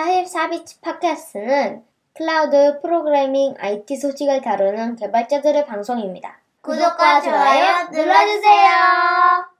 [0.00, 1.82] 44비치 팟캐스트는
[2.14, 6.40] 클라우드 프로그래밍 IT 소식을 다루는 개발자들의 방송입니다.
[6.62, 8.70] 구독과 좋아요 눌러주세요.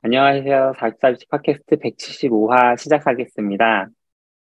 [0.01, 0.73] 안녕하세요.
[0.79, 3.89] 44비치 팟캐스트 175화 시작하겠습니다.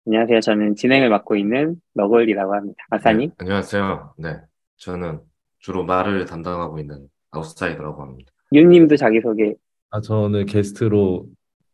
[0.06, 0.40] 안녕하세요.
[0.40, 2.84] 저는 진행을 맡고 있는 너걸이라고 합니다.
[2.91, 3.30] 아사님.
[3.30, 4.14] 네, 안녕하세요.
[4.18, 4.36] 네,
[4.77, 5.20] 저는
[5.59, 8.30] 주로 말을 담당하고 있는 아웃사이더라고 합니다.
[8.52, 9.55] 윤님도 자기소개.
[9.91, 11.27] 아, 저는 게스트로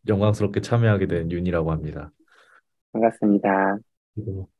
[0.07, 2.11] 영광스럽게 참여하게 된 윤이라고 합니다.
[2.93, 3.77] 반갑습니다.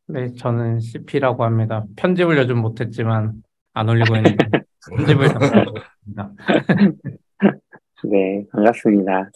[0.08, 1.86] 네, 저는 CP라고 합니다.
[1.96, 3.34] 편집을 요즘 못했지만
[3.74, 4.38] 안 올리고 있는데
[4.90, 6.32] 편집을 담당하고 있습니다.
[8.10, 9.30] 네, 반갑습니다.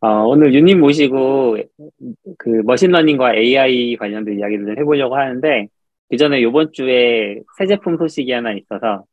[0.00, 1.56] 어, 오늘 윤님 모시고
[2.38, 5.66] 그 머신러닝과 AI 관련된 이야기를 해보려고 하는데
[6.08, 9.04] 그 전에 이번 주에 새 제품 소식이 하나 있어서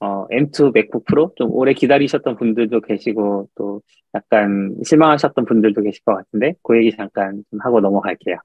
[0.00, 3.82] 어, M2 맥북 프로 좀 오래 기다리셨던 분들도 계시고 또
[4.14, 8.38] 약간 실망하셨던 분들도 계실 것 같은데 그 얘기 잠깐 좀 하고 넘어갈게요.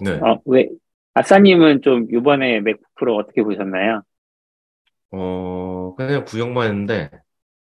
[0.00, 0.68] 네, 어, 왜
[1.14, 4.02] 아싸님은 좀 이번에 맥북 프로 어떻게 보셨나요?
[5.10, 7.10] 어, 그냥 구경만 했는데,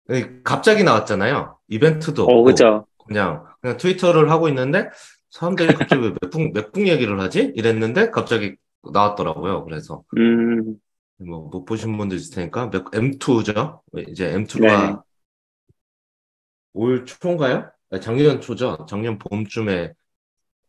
[0.08, 1.58] 네, 갑자기 나왔잖아요.
[1.68, 2.86] 이벤트도 어, 없고, 그죠?
[3.08, 4.90] 그냥, 그냥 트위터를 하고 있는데,
[5.30, 7.54] 사람들이 갑자기 왜 맥북, 맥북 얘기를 하지?
[7.56, 8.56] 이랬는데, 갑자기
[8.92, 9.64] 나왔더라고요.
[9.64, 10.76] 그래서, 음,
[11.18, 13.82] 뭐, 못 보신 분들 있을 테니까, 맥, M2죠?
[14.10, 14.34] 이제 네.
[14.36, 15.02] M2가
[16.74, 17.72] 올 초인가요?
[17.92, 18.86] 아니, 작년 초죠?
[18.88, 19.94] 작년 봄쯤에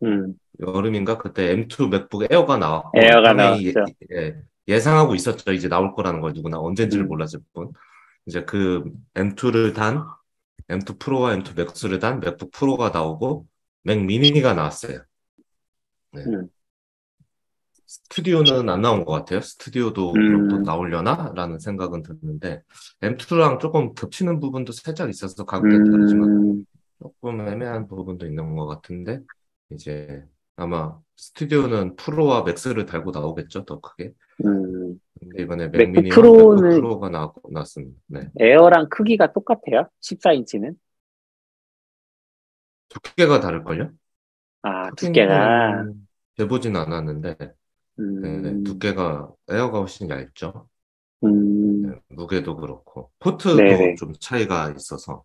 [0.02, 1.18] 음, 여름인가?
[1.18, 3.84] 그때 M2 맥북 에어가 나왔고, 에어가 나왔죠.
[4.12, 4.36] 예,
[4.68, 5.52] 예상하고 있었죠.
[5.52, 7.08] 이제 나올 거라는 걸 누구나 언젠지를 음.
[7.08, 7.72] 몰랐을 뿐.
[8.26, 8.84] 이제 그
[9.14, 10.04] M2를 단,
[10.68, 13.46] M2 프로와 M2 맥스를 단 맥북 프로가 나오고,
[13.82, 15.00] 맥 미니가 나왔어요.
[16.12, 16.22] 네.
[16.26, 16.48] 음.
[17.86, 19.40] 스튜디오는 안 나온 것 같아요.
[19.40, 20.48] 스튜디오도 음.
[20.48, 21.32] 또 나오려나?
[21.34, 22.62] 라는 생각은 드는데,
[23.00, 26.64] M2랑 조금 겹치는 부분도 살짝 있어서 가격대 다르지만, 음,
[27.02, 29.20] 조금 애매한 부분도 있는 것 같은데,
[29.80, 30.24] 이제
[30.56, 34.12] 아마 스튜디오는 프로와 맥스를 달고 나오겠죠, 더 크게.
[34.44, 35.00] 음.
[35.18, 37.98] 근데 이번에 맥북 맥미니와 프로는- 프로가 나, 나왔습니다.
[38.06, 38.30] 네.
[38.38, 39.88] 에어랑 크기가 똑같아요?
[40.00, 40.74] 14인치는?
[42.88, 43.90] 두께가 다를걸요?
[44.62, 45.84] 아, 두께가.
[46.36, 47.54] 재보진 않았는데, 네,
[47.98, 50.68] 음, 두께가, 에어가 훨씬 얇죠.
[51.24, 53.94] 음, 네, 무게도 그렇고, 포트도 네네.
[53.96, 55.22] 좀 차이가 있어서,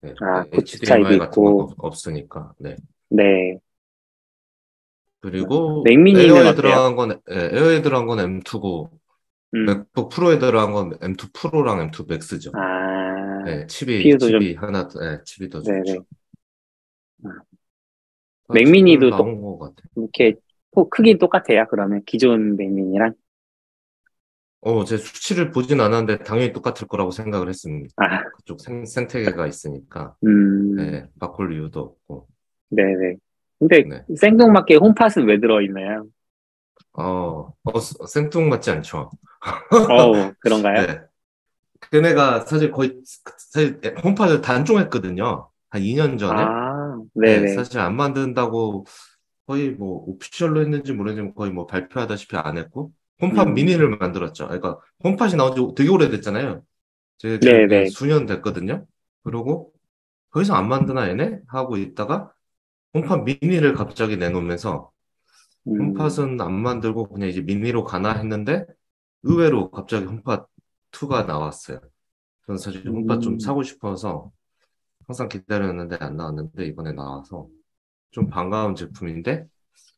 [0.00, 1.46] 네, 아, 네, HDMI 차이도 같은.
[1.46, 2.76] 없- 없으니까, 네.
[3.10, 3.58] 네.
[5.22, 5.84] 그리고
[6.48, 6.54] 에어에?
[6.56, 8.90] 들어간 건, 예, 에어에 들어간 건 M2고,
[9.54, 12.50] 음, 맥북 프로에 들어간 건 M2 프로랑 M2 맥스죠.
[12.54, 15.82] 아, 네, 칩이, CPU도 좀- 칩이 하나, 더- 네, 칩이 더 네네.
[15.84, 16.04] 좋죠.
[17.24, 17.28] 아.
[18.48, 19.10] 아, 맥미니도
[19.58, 19.82] 같아.
[19.96, 20.34] 이렇게,
[20.72, 22.02] 어, 크기 똑같아요, 그러면.
[22.04, 23.14] 기존 맥미니랑.
[24.64, 27.92] 어, 제 수치를 보진 않았는데 당연히 똑같을 거라고 생각을 했습니다.
[27.96, 30.14] 아, 그쪽 생, 생태계가 있으니까.
[30.24, 32.28] 음, 네, 바꿀 이유도 없고.
[32.70, 33.16] 네네.
[33.62, 34.16] 근데 네.
[34.16, 36.06] 생뚱맞게 홈팟은 왜 들어있나요?
[36.94, 39.10] 어, 어, 스- 생뚱맞지 않죠.
[39.70, 40.74] 어우, 그런가요?
[40.86, 41.00] 네.
[41.92, 42.96] 걔네가 사실 거의,
[43.38, 45.48] 사실 홈팟을 단종했거든요.
[45.70, 46.42] 한 2년 전에.
[46.42, 47.54] 아, 네.
[47.54, 48.84] 사실 안 만든다고
[49.46, 53.54] 거의 뭐 오피셜로 했는지 모르지만 거의 뭐 발표하다시피 안 했고 홈팟 음.
[53.54, 54.46] 미니를 만들었죠.
[54.46, 56.62] 그러니까 홈팟이 나온 지 되게 오래됐잖아요.
[57.18, 57.38] 제
[57.92, 58.84] 수년 됐거든요.
[59.22, 59.72] 그리고
[60.32, 62.32] 더 이상 안 만드나 얘네 하고 있다가
[62.94, 64.90] 홈팟 미니를 갑자기 내놓으면서
[65.68, 68.66] 음, 홈팟은 안 만들고 그냥 이제 미니로 가나 했는데
[69.22, 70.46] 의외로 갑자기 홈팟
[70.90, 71.80] 2가 나왔어요.
[72.46, 73.38] 저는 사실 홈팟 좀 음.
[73.38, 74.30] 사고 싶어서
[75.06, 77.48] 항상 기다렸는데 안 나왔는데 이번에 나와서
[78.10, 79.46] 좀 반가운 제품인데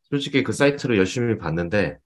[0.04, 1.98] 솔직히 그 사이트를 열심히 봤는데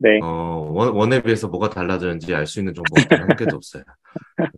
[0.00, 0.20] 네.
[0.22, 3.82] 어, 원, 원에 비해서 뭐가 달라졌는지 알 수 있는 정보가 한 개도 없어요.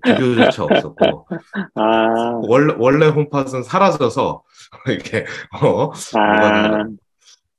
[0.04, 1.26] 비교조차 없었고
[1.74, 4.42] 아, 원래 원래 홈팟은 사라져서
[4.88, 5.24] 이렇게
[5.62, 6.84] 어, 아,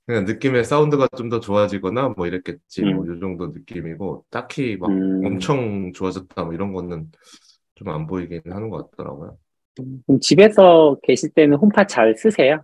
[0.05, 3.15] 그냥 느낌의 사운드가 좀 더 좋아지거나 뭐 이랬겠지 뭐 음.
[3.15, 5.25] 이 정도 느낌이고 딱히 막 음.
[5.25, 7.11] 엄청 좋아졌다 뭐 이런 거는
[7.75, 9.37] 좀 안 보이긴 하는 것 같더라고요.
[10.05, 12.63] 그럼 집에서 계실 때는 홈팟 잘 쓰세요?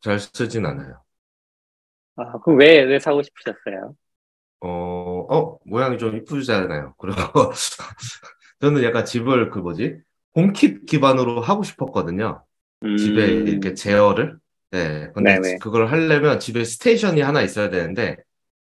[0.00, 1.02] 잘 쓰진 않아요.
[2.18, 3.94] 아, 그럼 왜, 왜 사고 싶으셨어요?
[4.60, 6.94] 어, 어, 모양이 좀 이쁘잖아요.
[6.98, 7.52] 그리고
[8.60, 9.98] 저는 약간 집을 그 뭐지?
[10.36, 12.44] 홈킷 기반으로 하고 싶었거든요.
[12.96, 14.38] 집에 음, 이렇게 제어를.
[14.70, 15.10] 네.
[15.14, 15.58] 근데 네네.
[15.60, 18.16] 그걸 하려면 집에 스테이션이 하나 있어야 되는데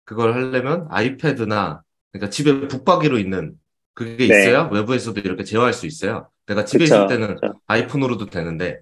[0.04, 3.58] 그걸 하려면 아이패드나 그러니까 집에 북박이로 있는
[3.94, 4.34] 그게 네.
[4.40, 6.30] 있어야 외부에서도 이렇게 제어할 수 있어요.
[6.46, 7.60] 내가 집에 그쵸, 있을 때는 그쵸.
[7.66, 8.80] 아이폰으로도 되는데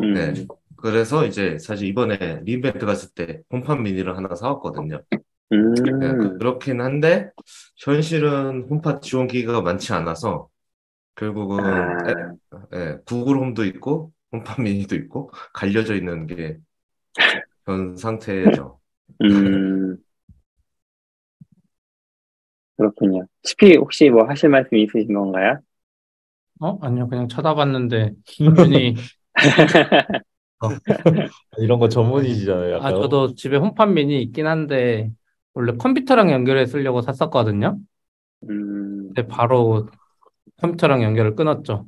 [0.00, 0.34] 음, 네.
[0.76, 5.02] 그래서 이제 사실 이번에 리인벤트 갔을 때 홈팟 미니를 하나 사왔거든요.
[5.52, 5.58] 음,
[6.00, 7.30] 네, 그렇긴 한데
[7.78, 10.48] 현실은 홈팟 지원 기기가 많지 않아서
[11.16, 12.14] 결국은 아, 에-
[12.74, 16.58] 예, 구글 홈도 있고 홈팟 미니도 있고 갈려져 있는 게
[17.66, 18.80] 현 상태죠.
[19.22, 19.98] 음,
[22.76, 23.26] 그렇군요.
[23.42, 25.58] CP 혹시 뭐 하실 말씀 있으신 건가요?
[26.60, 26.78] 어?
[26.80, 28.94] 아니요, 그냥 쳐다봤는데, 윤이,
[31.58, 32.76] 이런 거 전문이시잖아요.
[32.76, 32.94] 아, 약간.
[32.94, 35.10] 저도 집에 홈팟 미니 있긴 한데,
[35.54, 37.78] 원래 컴퓨터랑 연결해 쓰려고 샀었거든요.
[38.48, 39.88] 음, 근데 바로
[40.58, 41.86] 컴퓨터랑 연결을 끊었죠.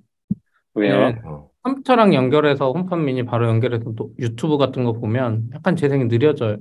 [0.74, 1.10] 왜요?
[1.10, 1.20] 네.
[1.24, 1.48] 어.
[1.62, 6.56] 컴퓨터랑 연결해서 홈팟 미니 바로 연결해서 또 유튜브 같은 거 보면 약간 재생이 느려져요.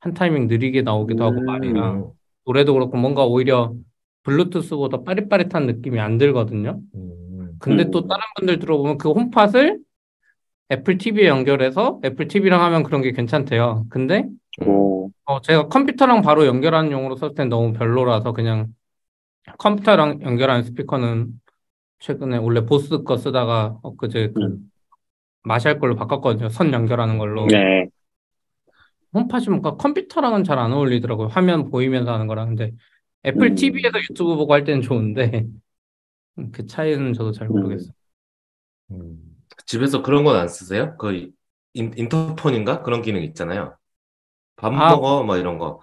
[0.00, 1.44] 한 타이밍 느리게 나오기도 하고 음.
[1.44, 2.12] 말이랑
[2.46, 3.74] 노래도 그렇고 뭔가 오히려
[4.22, 6.80] 블루투스보다 빠릿빠릿한 느낌이 안 들거든요.
[6.94, 7.90] 음, 근데 음.
[7.90, 9.78] 또 다른 분들 들어보면 그 홈팟을
[10.72, 13.86] 애플 TV에 연결해서 애플 TV랑 하면 그런 게 괜찮대요.
[13.90, 14.24] 근데
[14.64, 18.68] 오, 어, 제가 컴퓨터랑 바로 연결하는 용으로 썼을 땐 너무 별로라서 그냥
[19.58, 21.28] 컴퓨터랑 연결하는 스피커는
[21.98, 24.70] 최근에 원래 보스 거 쓰다가 엊그제 그 음.
[25.42, 26.48] 마샬 걸로 바꿨거든요.
[26.48, 27.46] 선 연결하는 걸로.
[27.46, 27.86] 네.
[29.12, 31.28] 홈팟이 뭔가 컴퓨터랑은 잘 안 어울리더라고요.
[31.28, 32.48] 화면 보이면서 하는 거랑.
[32.48, 32.72] 근데
[33.26, 33.54] 애플 음.
[33.54, 35.46] TV에서 유튜브 보고 할 때는 좋은데
[36.52, 37.92] 그 차이는 저도 잘 모르겠어요.
[38.92, 39.29] 음.
[39.66, 40.96] 집에서 그런 건 안 쓰세요?
[40.98, 41.30] 그
[41.74, 42.82] 인, 인터폰인가?
[42.82, 43.76] 그런 기능 있잖아요.
[44.56, 44.90] 밥 아.
[44.90, 45.80] 먹어, 뭐 이런 거.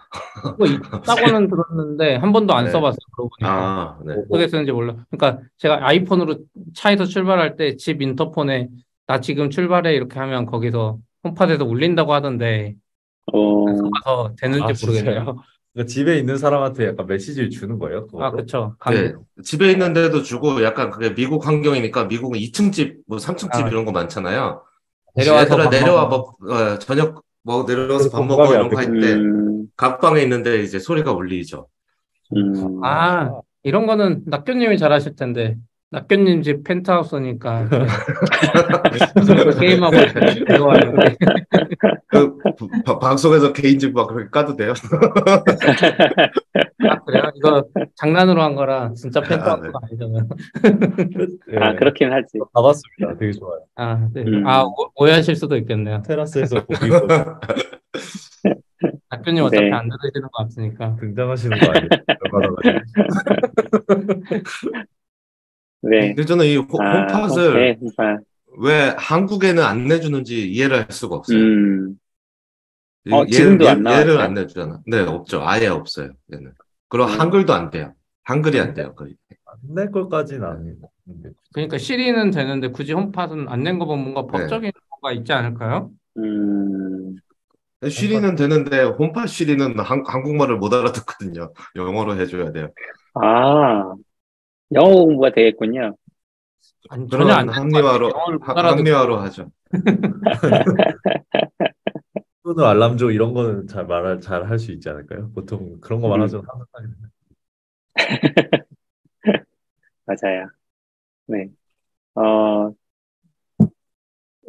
[0.58, 2.72] 그거 있다고는 들었는데 한 번도 안 네.
[2.72, 2.98] 써봤어요.
[3.16, 3.52] 그러고 보니까.
[3.52, 4.14] 아, 네.
[4.30, 4.96] 어떻게 쓰는지 몰라.
[5.10, 6.40] 그러니까 제가 아이폰으로
[6.76, 8.70] 차에서 출발할 때 집 인터폰에
[9.08, 12.76] 나 지금 출발해 이렇게 하면 거기서 홈팟에서 울린다고 하던데
[13.34, 15.36] 오, 가서 되는지 아, 모르겠네요.
[15.78, 18.08] 그러니까 집에 있는 사람한테 약간 메시지를 주는 거예요?
[18.14, 18.38] 아, 그거로?
[18.38, 18.76] 그쵸.
[18.90, 19.14] 네.
[19.44, 23.68] 집에 있는데도 주고 약간 그게 미국 환경이니까 미국은 2층 집, 뭐 3층 집 아.
[23.70, 24.64] 이런 거 많잖아요.
[25.16, 26.06] 내려와서 내려와.
[26.06, 31.12] 뭐 어, 저녁 뭐 내려와서 밥안 이런 거 할때 음, 각 방에 있는데 이제 소리가
[31.12, 31.68] 울리죠.
[32.36, 35.58] 음, 아, 이런 거는 낙교님이 잘 하실 텐데.
[35.90, 37.70] 낙교님 집 펜트하우스니까
[39.60, 39.96] 게임하고
[40.46, 40.94] 들어와요.
[42.08, 42.38] 그
[42.86, 44.74] 바- 방송에서 개인 집막 그렇게 까도 돼요?
[46.90, 47.32] 아, 그래요?
[47.36, 47.64] 이거
[47.96, 49.30] 장난으로 한 거라 진짜 아, 네.
[49.30, 50.28] 펜트하우스가 아니잖아요.
[51.48, 51.58] 네.
[51.58, 52.38] 아, 그렇긴 하지.
[52.54, 53.18] 가봤습니다.
[53.18, 53.62] 되게 좋아요.
[53.76, 54.24] 아, 네.
[54.24, 54.46] 음.
[54.46, 56.02] 아, 오- 오해하실 수도 있겠네요.
[56.06, 57.00] 테라스에서 구워
[59.10, 59.72] 낙교님 어차피 네.
[59.72, 60.98] 안 들으시는 거 같으니까.
[61.00, 61.88] 등장하시는 거 아니에요?
[65.90, 66.14] 네.
[66.14, 67.76] 근데 저는 이 호- 아, 홈팟을 오케이.
[67.98, 68.18] 아,
[68.60, 71.38] 왜 한국에는 안 내주는지 이해를 할 수가 없어요.
[71.38, 72.00] 음,
[73.06, 74.02] 이- 어, 얘- 지금도 얘- 안 나와요?
[74.02, 74.82] 얘를 안 내주잖아.
[74.86, 75.42] 네, 없죠.
[75.48, 76.12] 아예 없어요.
[76.34, 76.52] 얘는.
[76.90, 77.20] 그리고 음.
[77.20, 77.94] 한글도 안 돼요.
[78.24, 78.94] 한글이 안 돼요.
[78.96, 79.16] 거의.
[79.46, 80.92] 안낼 걸까지는 아니고.
[81.54, 84.28] 그러니까 시리는 되는데 굳이 홈팟은 안 낸 거 보면 뭔가 네.
[84.44, 85.92] 법적인 뭐가 있지 않을까요?
[86.18, 87.16] 음,
[87.90, 91.54] 쉬리는 되는데 홈팟 쉬리는 한, 한국말을 못 알아듣거든요.
[91.76, 92.70] 영어로 해줘야 돼요.
[93.14, 93.94] 아,
[94.74, 95.96] 영어 공부가 되겠군요.
[96.90, 98.12] 아니, 전혀 안 합리화로.
[98.46, 99.52] 합리화로 하죠.
[102.44, 105.32] 톤을 알람조 이런 거는 잘 말할 잘 할 수 있지 않을까요?
[105.34, 106.44] 보통 그런 거 말하죠.
[110.06, 110.50] 맞아요.
[111.28, 111.50] 네.
[112.16, 112.74] 어,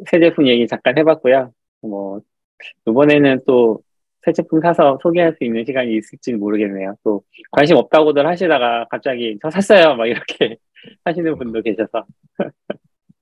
[0.09, 1.53] 새 제품 얘기 잠깐 해봤고요.
[1.81, 2.21] 뭐,
[2.87, 3.83] 이번에는 또
[4.23, 6.95] 새 제품 사서 소개할 수 있는 시간이 있을지 모르겠네요.
[7.03, 9.95] 또 관심 없다고들 하시다가 갑자기 저 샀어요!
[9.95, 10.57] 막 이렇게
[11.05, 12.05] 하시는 분도 계셔서.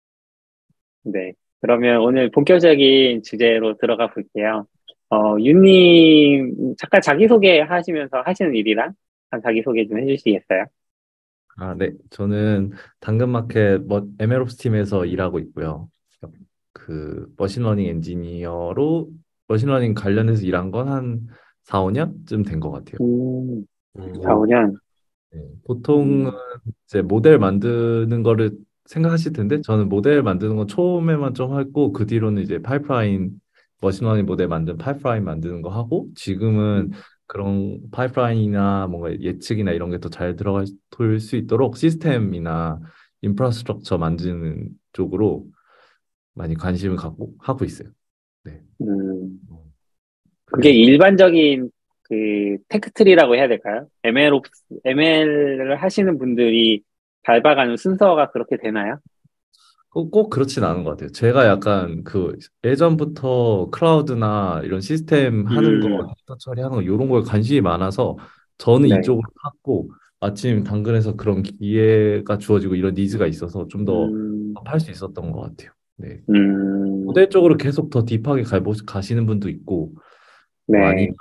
[1.03, 1.33] 네.
[1.61, 4.67] 그러면 오늘 본격적인 주제로 들어가 볼게요.
[5.09, 8.93] 어, 윤님, 잠깐 자기소개 하시면서 하시는 일이랑
[9.31, 10.65] 한 자기소개 좀 해주시겠어요?
[11.57, 11.91] 아, 네.
[12.11, 15.89] 저는 당근마켓 뭐 MLOps 팀에서 일하고 있고요.
[16.71, 19.09] 그 machine learning 엔지니어로
[19.47, 21.27] machine learning 관련해서 일한 건 한
[21.63, 22.97] 4, 5년쯤 된 것 같아요.
[23.01, 23.65] 음,
[23.97, 24.21] 음.
[24.21, 24.75] 4, 5년.
[25.33, 26.31] 네, 보통은
[26.85, 28.51] 이제 모델 만드는 거를
[28.85, 33.31] 생각하실 텐데 저는 모델 만드는 건 처음에만 좀 했고 그 뒤로는 이제 파이프라인
[33.81, 36.91] machine learning 모델 만든 파이프라인 만드는 거 하고 지금은
[37.27, 40.65] 그런 파이프라인이나 뭔가 예측이나 이런 게 더 잘 들어갈
[41.19, 42.79] 수 있도록 시스템이나
[43.21, 45.45] infrastructure 만드는 쪽으로
[46.33, 47.89] 많이 관심을 갖고 하고 있어요.
[48.81, 49.39] 음,
[50.45, 51.69] 그게 일반적인
[52.03, 53.87] 그 tech tree라고 해야 될까요?
[54.03, 54.39] ML,
[54.85, 56.81] ML을 하시는 분들이
[57.23, 58.99] 밟아가는 순서가 그렇게 되나요?
[59.89, 61.09] 꼭, 꼭 그렇진 않은 것 같아요.
[61.09, 65.97] 제가 약간 그 예전부터 클라우드나 이런 시스템 하는 음.
[65.97, 68.17] 거, 데이터 처리하는 거 이런 거에 관심이 많아서
[68.57, 68.99] 저는 네.
[68.99, 69.89] 이쪽으로 탔고
[70.19, 75.71] 마침 당근에서 그런 기회가 주어지고 이런 니즈가 있어서 좀더 음, 팔수 있었던 것 같아요.
[75.97, 76.21] 네.
[76.29, 79.93] 음, 모델 쪽으로 계속 더 딥하게 가보, 가시는 분도 있고
[80.67, 80.85] 뭐 네.
[80.85, 81.15] 아니면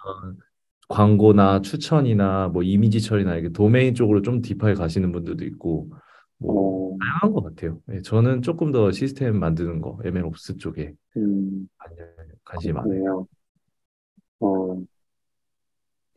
[0.88, 5.90] 광고나 추천이나 뭐 이미지 처리나 이렇게 도메인 쪽으로 좀 딥하게 가시는 분들도 있고
[6.38, 7.80] 뭐 어, 다양한 것 같아요.
[7.86, 11.68] 네, 저는 조금 더 시스템 만드는 거, MLOps 쪽에 음,
[12.44, 13.26] 관심이 많아요.
[14.38, 14.86] 그렇군요.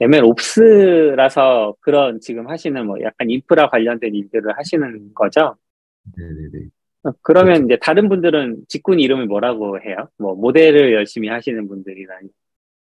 [0.02, 5.56] MLOps라서 그런 지금 하시는 뭐 약간 인프라 관련된 일들을 하시는 거죠?
[6.16, 6.70] 네네네.
[7.04, 7.66] 어, 그러면 그렇죠.
[7.66, 10.10] 이제 다른 분들은 직군 이름을 뭐라고 해요?
[10.18, 12.14] 뭐 모델을 열심히 하시는 분들이나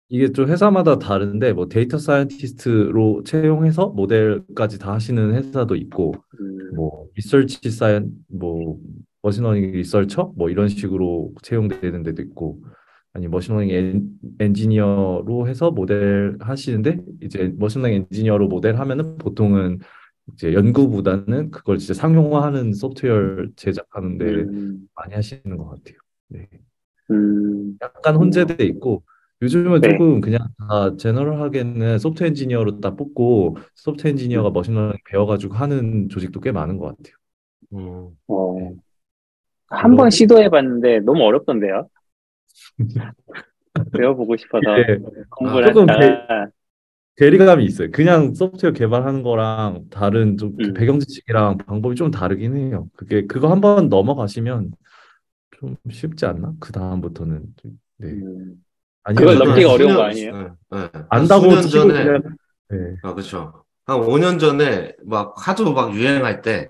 [0.10, 7.08] 이게 좀 회사마다 다른데 뭐 data scientist로 채용해서 모델까지 다 하시는 회사도 있고 음, 뭐
[7.16, 8.78] research scien- 뭐
[9.24, 12.60] machine learning researcher 뭐 이런 식으로 채용되는 데도 있고
[13.14, 14.08] 아니 machine learning 엔,
[14.40, 19.80] 엔지니어로 해서 모델 하시는데 이제 machine learning 엔지니어로 모델 하면은 보통은
[20.34, 25.98] 이제 연구보다는 그걸 진짜 상용화하는 소프트웨어 제작하는데 음, 많이 하시는 것 같아요.
[26.30, 26.48] 네.
[27.12, 29.04] 음, 약간 혼재돼 있고
[29.42, 29.90] 요즘은 네.
[29.90, 34.54] 조금 그냥 다 general하게는 소프트웨어 엔지니어로 딱 뽑고 소프트웨어 엔지니어가 음.
[34.54, 37.16] machine learning 배워가지고 하는 조직도 꽤 많은 것 같아요.
[37.74, 38.18] 음.
[38.28, 38.72] 어, 네.
[39.68, 41.90] 한번 그럼- 시도해봤는데 너무 어렵던데요?
[43.94, 45.00] 배워보고 싶어서 이게
[45.32, 46.48] 공부를 조금 하다가
[47.18, 47.92] 괴리감이 있어요.
[47.92, 50.74] 그냥 소프트웨어 개발하는 거랑 다른 좀그 음.
[50.74, 52.88] 배경 지식이랑 방법이 좀 다르긴 해요.
[52.96, 54.72] 그게 그거 한번 넘어가시면
[55.60, 56.54] 좀 쉽지 않나?
[56.60, 58.08] 그 다음부터는 좀, 네.
[58.10, 58.64] 음,
[59.04, 60.38] 아니면 그걸 넘기가 어려운 수년- 거 아니에요?
[60.38, 60.90] 네, 네.
[60.94, 62.24] 한 안다고 수년 치고 전에 그냥
[62.70, 62.78] 네.
[63.04, 63.64] 아, 그쵸.
[63.86, 66.70] 한 5년 전에 막 하도 막 유행할 때,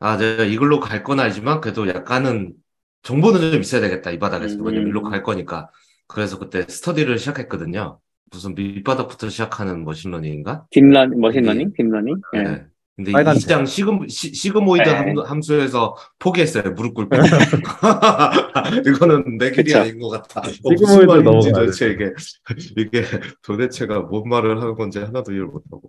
[0.00, 2.54] 아, 내가 이걸로 갈건 아니지만 그래도 약간은
[3.02, 4.56] 정보는 좀 있어야 되겠다, 이 바닥에서.
[4.56, 4.66] 음.
[4.66, 5.70] 왜냐면 일로 갈 거니까.
[6.08, 8.00] 그래서 그때 스터디를 시작했거든요.
[8.30, 10.66] 무슨 밑바닥부터 시작하는 머신러닝인가?
[10.70, 11.72] 딥러닝, 머신러닝?
[11.76, 12.14] deep learning?
[12.34, 12.42] 예.
[12.42, 12.66] 네.
[12.96, 14.94] 근데 빨간 이장 시그, 시, sigmoid 네.
[14.94, 16.72] 함, 함수에서 포기했어요.
[16.72, 17.14] 무릎 꿇고.
[18.86, 19.78] 이거는 내 길이 그쵸.
[19.78, 20.40] 아닌 것 같아.
[20.40, 22.12] 어, sigmoid 무슨 말인지 넘어가야 도대체 이게,
[22.76, 23.02] 이게
[23.42, 25.82] 도대체가 뭔 말을 하는 건지 하나도 이해를 못하고.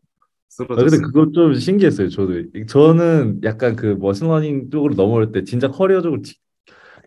[0.60, 1.01] 아, 근데 쓰러졌어요.
[1.01, 2.10] 그거 좀 신기했어요.
[2.10, 2.34] 저도
[2.67, 6.36] 저는 약간 그 machine learning 쪽으로 넘어올 때 진짜 커리어적으로 지-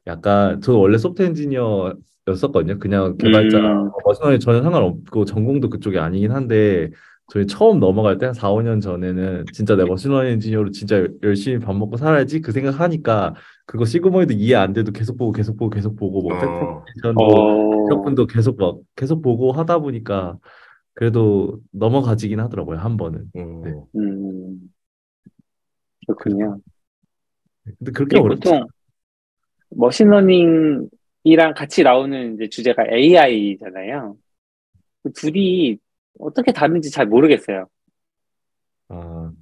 [0.09, 1.95] 약간 저 원래 소프트 엔지니어
[2.29, 2.79] 였었거든요.
[2.79, 3.91] 그냥 개발자 음.
[4.05, 6.91] machine learning 전혀 상관없고 전공도 그쪽이 아니긴 한데
[7.29, 11.59] 저희 처음 넘어갈 때 한 4, 5년 전에는 진짜 내가 machine learning 엔지니어로 진짜 열심히
[11.59, 13.35] 밥 먹고 살아야지 그 생각하니까
[13.67, 16.41] 그거 sigmoid 이해 안 돼도 계속 보고 계속 보고 계속 보고 뭐 어.
[16.41, 20.37] 팩포메이션도 어, 적분도 계속 막 계속 보고 하다 보니까
[20.95, 23.31] 그래도 넘어가지긴 하더라고요 한 번은.
[23.37, 23.63] 음.
[23.63, 23.73] 네.
[23.97, 24.61] 음,
[26.07, 26.59] 그렇군요.
[27.79, 28.67] 근데 그렇게 보통
[29.71, 30.89] machine
[31.25, 34.17] learning이랑 같이 나오는 이제 주제가 AI잖아요.
[35.03, 35.79] 그 둘이
[36.19, 37.67] 어떻게 다른지 잘 모르겠어요.
[38.89, 39.33] 아,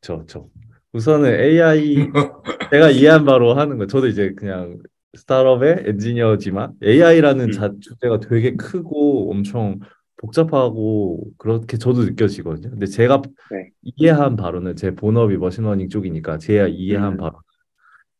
[0.00, 0.48] 저, 저.
[0.92, 1.96] 우선은 AI,
[2.70, 3.86] 제가 이해한 바로 하는 거.
[3.86, 4.78] 저도 이제 그냥
[5.14, 7.52] 스타트업의 엔지니어지만 AI라는 음.
[7.52, 9.80] 자, 주제가 되게 크고 엄청
[10.16, 12.70] 복잡하고 그렇게 저도 느껴지거든요.
[12.70, 13.70] 근데 제가 네.
[13.82, 17.16] 이해한 바로는 제 본업이 machine learning 쪽이니까 제가 이해한 음.
[17.16, 17.40] 바로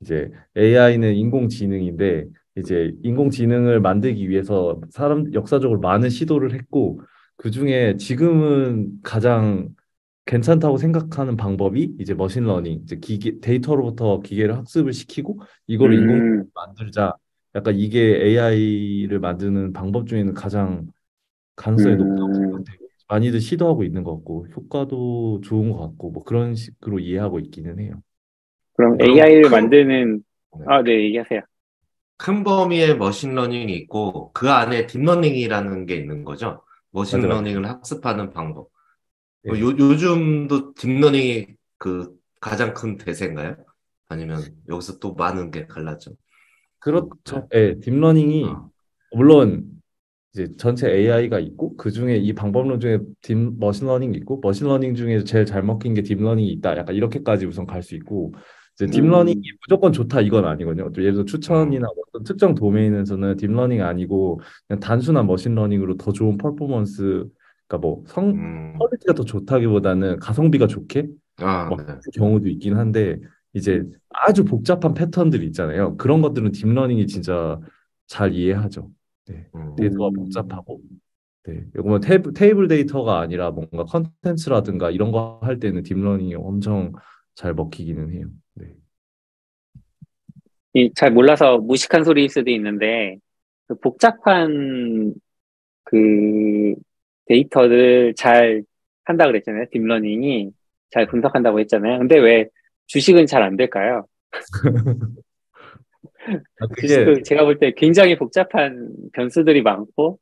[0.00, 7.00] 이제 AI는 인공지능인데 이제 인공지능을 만들기 위해서 사람 역사적으로 많은 시도를 했고
[7.37, 9.68] 그 중에 지금은 가장
[10.26, 17.14] 괜찮다고 생각하는 방법이 이제 machine learning, 이제 기계 데이터로부터 기계를 학습을 시키고 인공 음, 만들자.
[17.54, 20.87] 약간 이게 AI를 만드는 방법 중에는 가장
[21.56, 22.34] 가능성이 높다고 음.
[22.34, 22.78] 생각해요.
[23.08, 28.02] 많이들 시도하고 있는 것 같고 효과도 좋은 것 같고 뭐 그런 식으로 이해하고 있기는 해요.
[28.75, 30.25] 그럼 AI를 큰- 만드는,
[30.58, 30.64] 네.
[30.66, 31.42] 아, 네, 얘기하세요.
[32.16, 36.62] 큰 범위의 machine learning이 있고 그 안에 deep learning이라는 게 있는 거죠.
[36.90, 38.68] machine learning을 학습하는 방법.
[39.42, 39.61] 네.
[39.61, 41.46] 요, 요즘도 deep learning이
[41.78, 43.56] 그 가장 큰 대세인가요?
[44.09, 46.12] 아니면 여기서 또 많은 게 갈라져?
[46.78, 47.49] 그렇죠.
[47.54, 48.71] 예, deep learning이 어.
[49.14, 49.71] 물론
[50.33, 54.94] 이제 전체 AI가 있고 그 중에 이 방법론 중에 deep machine learning이 있고 machine learning
[54.94, 56.76] 중에 제일 잘 먹힌 게 deep learning이 있다.
[56.76, 58.35] 약간 이렇게까지 우선 갈 수 있고
[58.75, 60.90] 이제 deep learning이 무조건 좋다 이건 아니거든요.
[60.93, 66.12] 또 예를 들어 추천이나 어떤 특정 도메인에서는 deep learning이 아니고 그냥 단순한 machine learning으로 더
[66.12, 67.26] 좋은 퍼포먼스,
[67.69, 68.76] 그러니까 뭐 성, 음.
[68.78, 71.85] quality가 더 좋다기보다는 가성비가 좋게 아, 뭐 네.
[72.02, 73.19] 그 경우도 있긴 한데
[73.52, 75.97] 이제 아주 복잡한 패턴들이 있잖아요.
[75.97, 77.61] 그런 것들은 deep learning이 진짜
[78.09, 78.90] 잘 이해하죠.
[79.28, 79.47] 네.
[79.54, 79.76] 음.
[79.76, 80.12] 데이터가 음.
[80.14, 80.81] 복잡하고
[81.47, 81.64] 네.
[81.75, 86.93] 이거 뭐 테이블, 테이블 데이터가 아니라 뭔가 컨텐츠라든가 이런 거 할 때는 deep learning이 엄청
[87.34, 88.26] 잘 먹히기는 해요.
[88.54, 88.74] 네.
[90.74, 93.16] 이, 잘 몰라서 무식한 소리일 수도 있는데,
[93.68, 95.14] 그 복잡한
[95.84, 96.74] 그
[97.26, 98.62] 데이터를 잘
[99.04, 99.66] 한다 그랬잖아요.
[99.73, 100.50] deep learning이
[100.90, 101.98] 잘 분석한다고 했잖아요.
[101.98, 102.48] 근데 왜
[102.86, 104.06] 주식은 잘 안 될까요?
[106.60, 110.18] 아, 그게 제가 볼 때 굉장히 복잡한 변수들이 많고,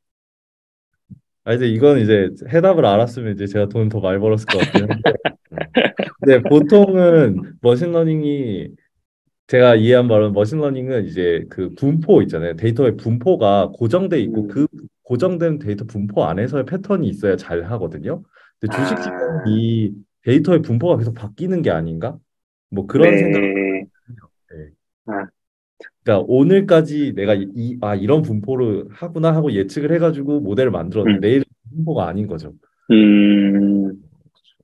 [1.45, 4.87] 아 이제 이건 이제 해답을 알았으면 이제 제가 돈 더 많이 벌었을 것한
[6.25, 8.69] 데 근데 보통은 machine learning이
[9.47, 12.55] 제가 이해한 바로는 machine learning은 이제 그 분포 있잖아요.
[12.55, 14.47] 데이터의 분포가 고정돼 있고 음.
[14.47, 14.67] 그
[15.03, 18.23] 고정된 데이터 분포 안에서의 패턴이 있어야 잘 하거든요.
[18.59, 19.01] 근데 주식 아.
[19.01, 19.91] 시장이
[20.23, 22.17] 데이터의 분포가 계속 바뀌는 게 아닌가?
[22.69, 23.17] 뭐 그런 네.
[23.17, 23.41] 생각.
[26.03, 31.21] 그러니까 오늘까지 내가 이, 아, 이런 분포를 하구나 하고 예측을 해가지고 모델을 만들었는데 음.
[31.21, 32.53] 내일 분포가 아닌 거죠.
[32.91, 34.02] 음,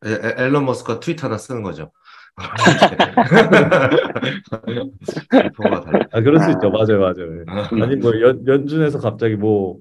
[0.06, 1.92] 에- 에- 앨런 머스크가 트윗 하나 쓰는 거죠.
[5.62, 5.84] 달라.
[6.12, 6.50] 아, 그럴 수 아.
[6.52, 6.70] 있죠.
[6.70, 7.44] 맞아요, 맞아요.
[7.74, 7.82] 음.
[7.84, 9.78] 아니 뭐 연, 연준에서 갑자기 뭐,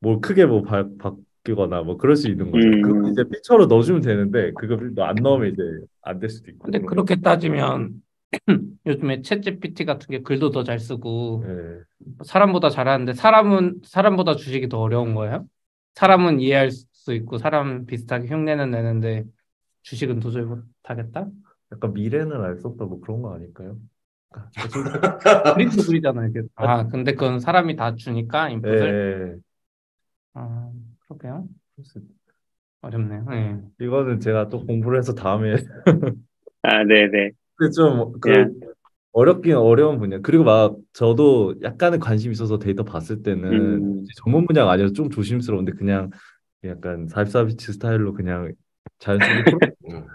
[0.00, 2.66] 뭐 크게 뭐 바, 바뀌거나 뭐 그럴 수 있는 거죠.
[2.66, 2.82] 음.
[2.82, 5.62] 그거 이제 피처로 넣어주면 되는데 그걸 안 넣으면 이제
[6.02, 6.64] 안 될 수도 있고.
[6.64, 7.92] 근데 그렇게 따지면
[8.86, 11.80] 요즘에 챗GPT 같은 게 글도 더 잘 쓰고 예.
[12.24, 15.44] 사람보다 잘하는데 사람은 사람보다 주식이 더 어려운 거예요?
[15.94, 19.24] 사람은 이해할 수 있고 사람 비슷하게 흉내는 내는데
[19.88, 21.26] 주식은 도저히 못하겠다?
[21.72, 23.76] 약간 미래는 알 수 없다 뭐 그런 거 아닐까요?
[25.54, 26.28] 그림도 그리잖아요.
[26.28, 26.42] 이게.
[26.56, 29.40] 아 근데 그건 사람이 다 주니까 예, 인풋을 예.
[30.34, 31.48] 아 그렇게요?
[32.82, 33.26] 어렵네요.
[33.32, 33.84] 예.
[33.84, 35.56] 이거는 제가 또 공부를 해서 다음에
[36.62, 37.30] 아, 네네.
[37.74, 38.46] 좀그 예.
[39.12, 40.18] 어렵긴 어려운 분야.
[40.20, 44.04] 그리고 막 저도 약간의 관심 있어서 데이터 봤을 때는 음.
[44.16, 46.10] 전문 분야가 아니어서 좀 조심스러운데 그냥
[46.64, 48.52] 약간 44비치 스타일로 그냥
[48.98, 50.06] 자연스럽게 음.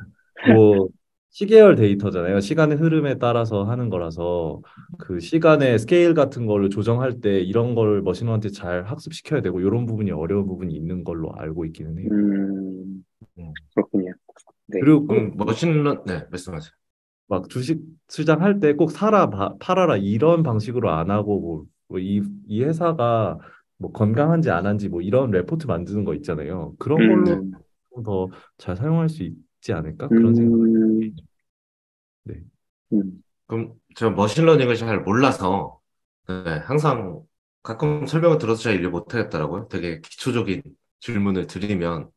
[0.57, 0.89] 뭐
[1.29, 2.39] 시계열 데이터잖아요.
[2.41, 4.61] 시간의 흐름에 따라서 하는 거라서
[4.99, 10.11] 그 시간의 스케일 같은 거를 조정할 때 이런 걸 machine한테 잘 학습시켜야 되고 이런 부분이
[10.11, 12.07] 어려운 부분이 있는 걸로 알고 있기는 해요.
[12.11, 13.03] 음,
[13.39, 13.53] 음.
[13.73, 14.13] 그렇군요.
[14.67, 14.79] 네.
[14.79, 16.71] 그리고 꼭 그럼 machine learning 네 말씀하세요.
[17.27, 22.63] 막 주식 시장 할 때 꼭 사라 바- 팔아라 이런 방식으로 안 하고 뭐이 이
[22.63, 23.39] 회사가
[23.77, 26.75] 뭐 건강한지 안 한지 뭐 이런 레포트 만드는 거 있잖아요.
[26.77, 27.51] 그런 걸로 음,
[28.03, 30.57] 더 잘 사용할 수 있지 않을까 그런 생각.
[30.57, 31.11] 음,
[32.23, 32.41] 네.
[32.93, 35.79] 음, 그럼 제가 machine learning을 잘 몰라서
[36.27, 36.33] 네,
[36.65, 37.21] 항상
[37.61, 39.67] 가끔 설명을 들어서 잘 이해 못하겠더라고요.
[39.69, 40.63] 되게 기초적인
[40.99, 42.09] 질문을 드리면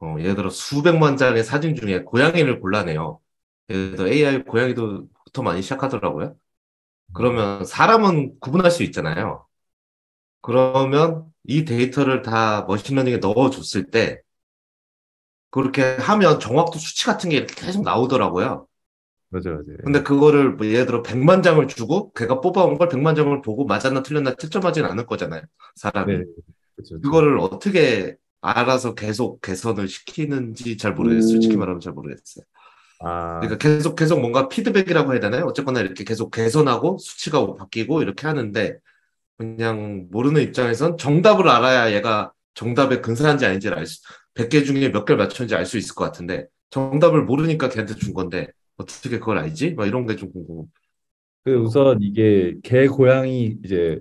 [0.00, 3.20] 어, 예를 들어 수백만 장의 사진 중에 고양이를 골라내요.
[3.70, 6.36] 예를 들어 AI 고양이도부터 많이 시작하더라고요.
[7.14, 9.46] 그러면 사람은 구분할 수 있잖아요.
[10.40, 14.20] 그러면 이 데이터를 다 machine learning에 넣어줬을 때
[15.52, 18.66] 그렇게 하면 정확도 수치 같은 게 이렇게 계속 나오더라고요.
[19.28, 19.76] 맞아요, 맞아요.
[19.84, 24.02] 근데 그거를 뭐 예를 들어 100만 장을 주고 걔가 뽑아온 걸 100만 장을 보고 맞았나
[24.02, 25.42] 틀렸나 채점하진 않을 거잖아요.
[25.76, 26.16] 사람이.
[26.16, 26.24] 네,
[26.74, 27.00] 그렇죠.
[27.02, 31.28] 그거를 어떻게 알아서 계속 개선을 시키는지 잘 모르겠어요.
[31.28, 31.32] 음.
[31.32, 32.44] 솔직히 말하면 잘 모르겠어요.
[33.00, 35.44] 아, 그러니까 계속 계속 뭔가 피드백이라고 해야 되나요?
[35.44, 38.78] 어쨌거나 이렇게 계속 개선하고 수치가 바뀌고 이렇게 하는데
[39.36, 44.02] 그냥 모르는 입장에선 정답을 알아야 얘가 정답에 근사한지 아닌지를 알 수,
[44.34, 48.48] 100개 중에 몇 개를 맞췄는지 알 수 있을 것 같은데 정답을 모르니까 걔한테 준 건데
[48.76, 49.74] 어떻게 그걸 알지?
[49.74, 50.66] 막 이런 게 좀 궁금.
[51.44, 54.00] 그 우선 이게 개 고양이 이제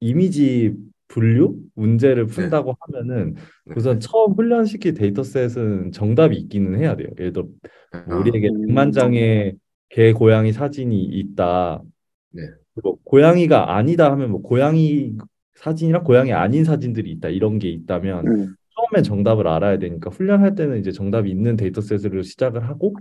[0.00, 0.74] 이미지
[1.08, 3.74] 분류 문제를 푼다고 하면은 네.
[3.76, 7.08] 우선 처음 훈련시킬 데이터셋은 정답이 있기는 해야 돼요.
[7.18, 8.66] 예를 들어 뭐 아, 우리에게 음.
[8.68, 9.56] 100만 장의
[9.90, 11.82] 개 고양이 사진이 있다.
[12.30, 12.42] 네.
[12.74, 15.16] 그리고 고양이가 아니다 하면 뭐 고양이
[15.56, 17.28] 사진이랑 고양이 아닌 사진들이 있다.
[17.28, 22.68] 이런 게 있다면 음, 처음엔 정답을 알아야 되니까 훈련할 때는 이제 정답이 있는 데이터셋으로 시작을
[22.68, 22.94] 하고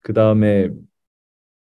[0.00, 0.68] 그 다음에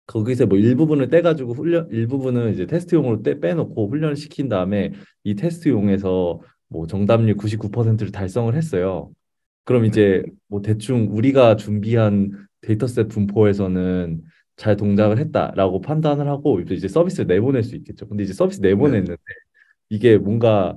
[0.06, 4.92] 거기서 뭐 일부분을 떼가지고 훈련 일부분은 이제 테스트용으로 떼 빼놓고 훈련을 시킨 다음에
[5.24, 9.10] 이 테스트용에서 뭐 정답률 99%를 달성을 했어요.
[9.64, 14.22] 그럼 이제 뭐 대충 우리가 준비한 dataset 분포에서는
[14.56, 18.08] 잘 동작을 했다라고 판단을 하고 이제 서비스를 내보낼 수 있겠죠.
[18.08, 19.16] 근데 이제 서비스 내보냈는데
[19.88, 20.76] 이게 뭔가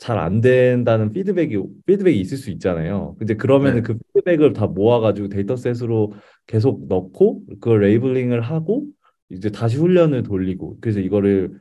[0.00, 3.16] 잘 안 된다는 피드백이 피드백이 있을 수 있잖아요.
[3.18, 3.82] 근데 그러면은 네.
[3.82, 6.14] 그 피드백을 다 모아가지고 dataset으로
[6.46, 8.86] 계속 넣고 그걸 labeling을 하고
[9.28, 11.60] 이제 다시 훈련을 돌리고 그래서 이거를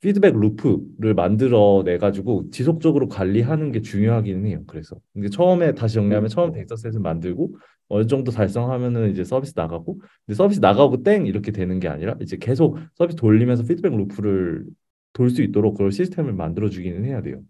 [0.00, 4.62] feedback loop를 만들어 내 가지고 지속적으로 관리하는 게 중요하기는 해요.
[4.66, 7.56] 그래서 근데 처음에 다시 정리하면 처음 dataset을 만들고
[7.88, 12.36] 어느 정도 달성하면은 이제 서비스 나가고 근데 서비스 나가고 땡 이렇게 되는 게 아니라 이제
[12.36, 14.66] 계속 서비스 돌리면서 피드백 루프를
[15.14, 17.42] 돌 수 있도록 그런 시스템을 만들어 주기는 해야 돼요.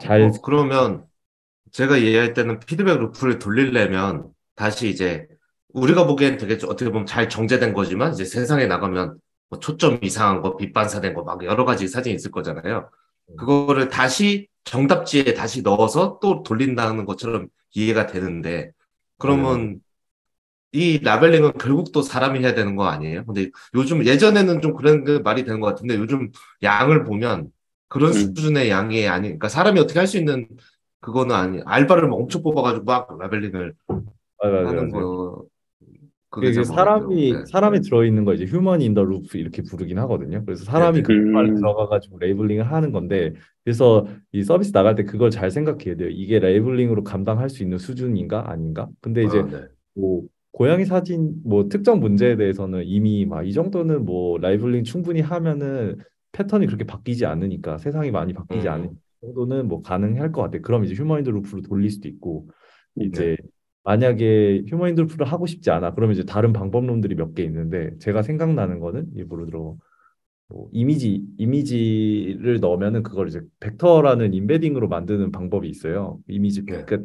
[0.00, 1.06] 잘 어, 그러면
[1.72, 5.28] 제가 이해할 때는 피드백 루프를 돌리려면 다시 이제
[5.74, 9.18] 우리가 보기엔 되게 좀 어떻게 보면 잘 정제된 거지만 이제 세상에 나가면
[9.50, 12.90] 뭐 초점 이상한 거, 빛 반사된 거 막 여러 가지 사진이 있을 거잖아요.
[13.36, 18.72] 그거를 다시 정답지에 다시 넣어서 또 돌린다는 것처럼 이해가 되는데
[19.18, 19.80] 그러면
[20.72, 23.24] 이 labeling은 결국 또 사람이 해야 되는 거 아니에요?
[23.26, 26.30] 근데 요즘 예전에는 좀 그런 그 말이 되는 것 같은데 요즘
[26.62, 27.50] 양을 보면
[27.90, 28.14] 그런 음.
[28.14, 30.48] 수준의 양이 아니, 그러니까 사람이 어떻게 할 수 있는
[31.02, 33.74] 그거는 아니, 알바를 막 엄청 뽑아가지고 막 labeling을
[34.42, 34.90] 맞아요, 하는 맞아요.
[35.06, 35.44] 거
[36.30, 37.32] 그게 이게 제 마음에 사람이.
[37.32, 37.44] 네.
[37.46, 40.44] 사람이 들어있는 거 이제 human in the loop 이렇게 부르긴 하거든요.
[40.46, 41.38] 그래서 사람이 네, 그 네.
[41.38, 41.56] 안에 음.
[41.56, 46.08] 들어가가지고 labeling을 하는 건데 그래서 이 서비스 나갈 때 그걸 잘 생각해야 돼요.
[46.10, 48.88] 이게 labeling으로 감당할 수 있는 수준인가 아닌가?
[49.00, 49.62] 근데 이제 아, 네.
[49.96, 50.22] 뭐
[50.52, 55.96] 고양이 사진 뭐 특정 문제에 대해서는 이미 막 이 정도는 뭐 labeling 충분히 하면은
[56.32, 58.72] 패턴이 그렇게 바뀌지 않으니까 세상이 많이 바뀌지 음.
[58.72, 58.90] 않을
[59.22, 60.62] 정도는 뭐 가능할 것 같아요.
[60.62, 62.48] 그럼 이제 human in the loop로 돌릴 수도 있고
[62.94, 63.06] 네.
[63.06, 63.36] 이제
[63.84, 67.96] 만약에 human in the loop를 하고 싶지 않아 그러면 이제 다른 방법론들이 몇 개 있는데
[67.98, 69.76] 제가 생각나는 거는 예를 들어
[70.48, 76.18] 뭐 이미지 이미지를 넣으면은 그걸 이제 벡터라는 embedding으로 만드는 방법이 있어요.
[76.28, 76.84] 이미지 네.
[76.84, 77.02] 그,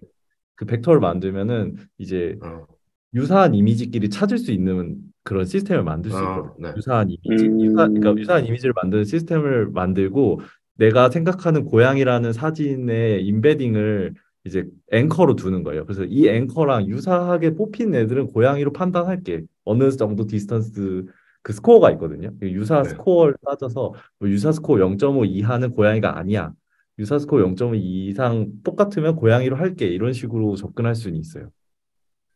[0.55, 2.65] 그 벡터를 만들면은 이제 어,
[3.13, 6.67] 유사한 이미지끼리 찾을 수 있는 그런 시스템을 만들 수 어, 있거든요.
[6.69, 6.73] 네.
[6.77, 7.61] 유사한 이미지, 음.
[7.61, 10.39] 유사, 그러니까 유사한 이미지를 만드는 시스템을 만들고
[10.77, 14.13] 내가 생각하는 고양이라는 사진의 embedding을
[14.45, 15.85] 이제 anchor로 두는 거예요.
[15.85, 19.43] 그래서 이 anchor랑 유사하게 뽑힌 애들은 고양이로 판단할게.
[19.63, 21.05] 어느 정도 distance
[21.41, 22.31] 그 스코어가 있거든요.
[22.39, 22.89] 그 유사 네.
[22.89, 26.53] 스코어를 따져서 뭐 유사 스코어 0.5 이하는 고양이가 아니야.
[26.99, 29.87] 유사 스코어 0.5 이상 똑같으면 고양이로 할게.
[29.87, 31.49] 이런 식으로 접근할 수는 있어요.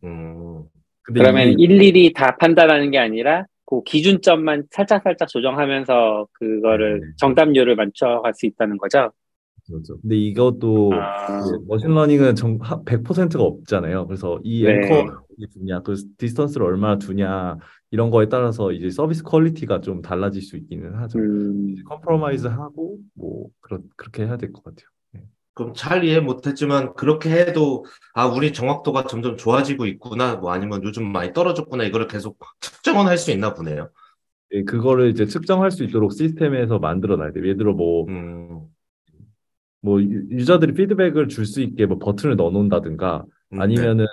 [0.03, 0.63] 음,
[1.13, 7.07] 그러면 이게 일일이 다 판단하는 게 아니라 그 기준점만 살짝 살짝 조정하면서 그거를 네.
[7.17, 9.11] 정답률을 맞춰갈 수 있다는 거죠.
[9.67, 9.99] 그렇죠.
[10.01, 11.41] 근데 이것도 아.
[11.67, 14.07] machine learning은 정, 100%가 없잖아요.
[14.07, 14.71] 그래서 이 네.
[14.73, 15.05] 앵커
[15.53, 17.57] 두냐, 그 distance를 얼마나 두냐
[17.91, 21.19] 이런 거에 따라서 이제 서비스 quality가 좀 달라질 수 있기는 하죠.
[21.19, 24.87] 음, compromise 하고 뭐 그렇 그렇게 해야 될 것 같아요.
[25.59, 31.11] 그럼 잘 이해 못했지만 그렇게 해도 아 우리 정확도가 점점 좋아지고 있구나 뭐 아니면 요즘
[31.11, 33.89] 많이 떨어졌구나 이거를 계속 측정은 할 수 있나 보네요.
[34.53, 37.43] 예, 그거를 이제 측정할 수 있도록 시스템에서 만들어 놔야 돼요.
[37.45, 38.69] 예를 들어 뭐 음,
[39.81, 44.05] 뭐 유- user들이 피드백을 줄 수 있게 뭐 버튼을 넣어 놓는다든가 음, 아니면은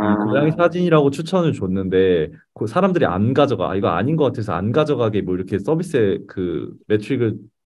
[0.00, 4.52] 이 아, 고양이 사진이라고 추천을 줬는데 그 사람들이 안 가져가 아, 이거 아닌 것 같아서
[4.54, 7.36] 안 가져가게 뭐 이렇게 서비스에 그 매트릭을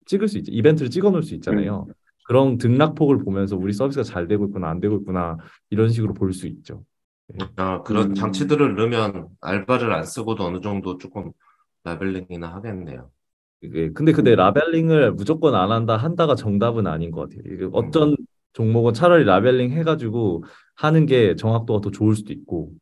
[0.06, 1.90] 찍을 수 있죠 이벤트를 찍어 놓을 수 있잖아요
[2.28, 5.38] 그런 등락폭을 보면서 우리 서비스가 잘 되고 있구나 안 되고 있구나
[5.70, 6.84] 이런 식으로 볼 수 있죠
[7.28, 7.46] 네.
[7.56, 8.14] 아, 그런 음.
[8.14, 11.32] 장치들을 넣으면 알바를 안 쓰고도 어느 정도 조금
[11.84, 13.10] 라벨링이나 하겠네요.
[13.60, 18.16] 이게 근데 근데 라벨링을 무조건 안 한다 한다가 정답은 아닌 것 같아요 이게 어떤
[18.52, 20.44] 종목은 차라리 labeling 해가지고
[20.76, 22.72] 하는 게 정확도가 더 좋을 수도 있고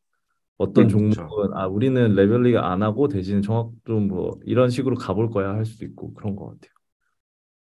[0.59, 5.51] 어떤 음, 종목은 아 우리는 labeling 안 하고 대신 정확 좀뭐 이런 식으로 가볼 거야
[5.55, 6.76] 할 수도 있고 그런 것 같아요.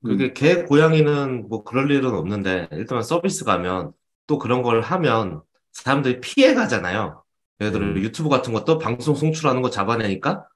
[0.04, 3.94] 그게 개 고양이는 뭐 그럴 일은 없는데 일단 서비스 가면
[4.28, 7.24] 또 그런 걸 하면 사람들이 피해 가잖아요.
[7.60, 7.98] 예를 들어 음.
[7.98, 10.48] 유튜브 같은 것도 방송 송출하는 거 잡아내니까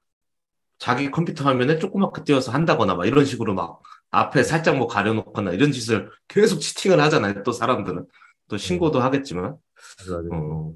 [0.78, 3.80] 자기 컴퓨터 화면에 조그맣게 띄워서 한다거나 막 이런 식으로 막
[4.10, 7.42] 앞에 살짝 뭐 가려놓거나 이런 짓을 계속 cheating을 하잖아요.
[7.44, 8.06] 또 사람들은
[8.48, 9.56] 또 신고도 하겠지만
[10.32, 10.72] 어,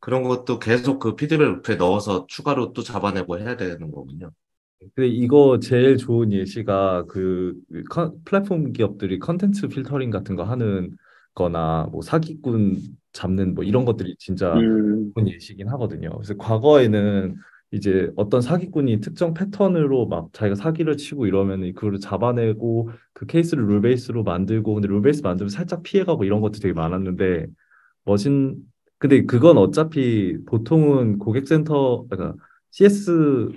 [0.00, 4.30] 그런 것도 계속 그 피드백에 넣어서 추가로 또 잡아내고 해야 되는 거군요.
[4.94, 7.54] 근데 이거 제일 좋은 예시가 그
[7.90, 10.96] 컨- 플랫폼 기업들이 컨텐츠 필터링 같은 거 하는
[11.34, 12.78] 거나 뭐 사기꾼
[13.12, 16.10] 잡는 뭐 이런 것들이 진짜 음, 좋은 예시긴 하거든요.
[16.12, 17.36] 그래서 과거에는
[17.72, 23.89] 이제 어떤 사기꾼이 특정 패턴으로 막 자기가 사기를 치고 이러면 그거를 잡아내고 그 케이스를 rule
[23.89, 27.46] base로 만들고 근데 rule base 만들면 살짝 피해가고 이런 것도 되게 많았는데
[28.04, 28.56] machine
[28.98, 32.36] 근데 그건 어차피 보통은 고객센터 그러니까
[32.70, 33.50] CS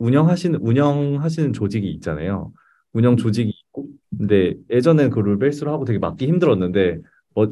[0.00, 2.52] 운영하시는 운영하시는 조직이 있잖아요.
[2.92, 7.00] 운영 조직이 있고 근데 예전엔 그 rule base로 하고 되게 막기 힘들었는데
[7.34, 7.48] 뭐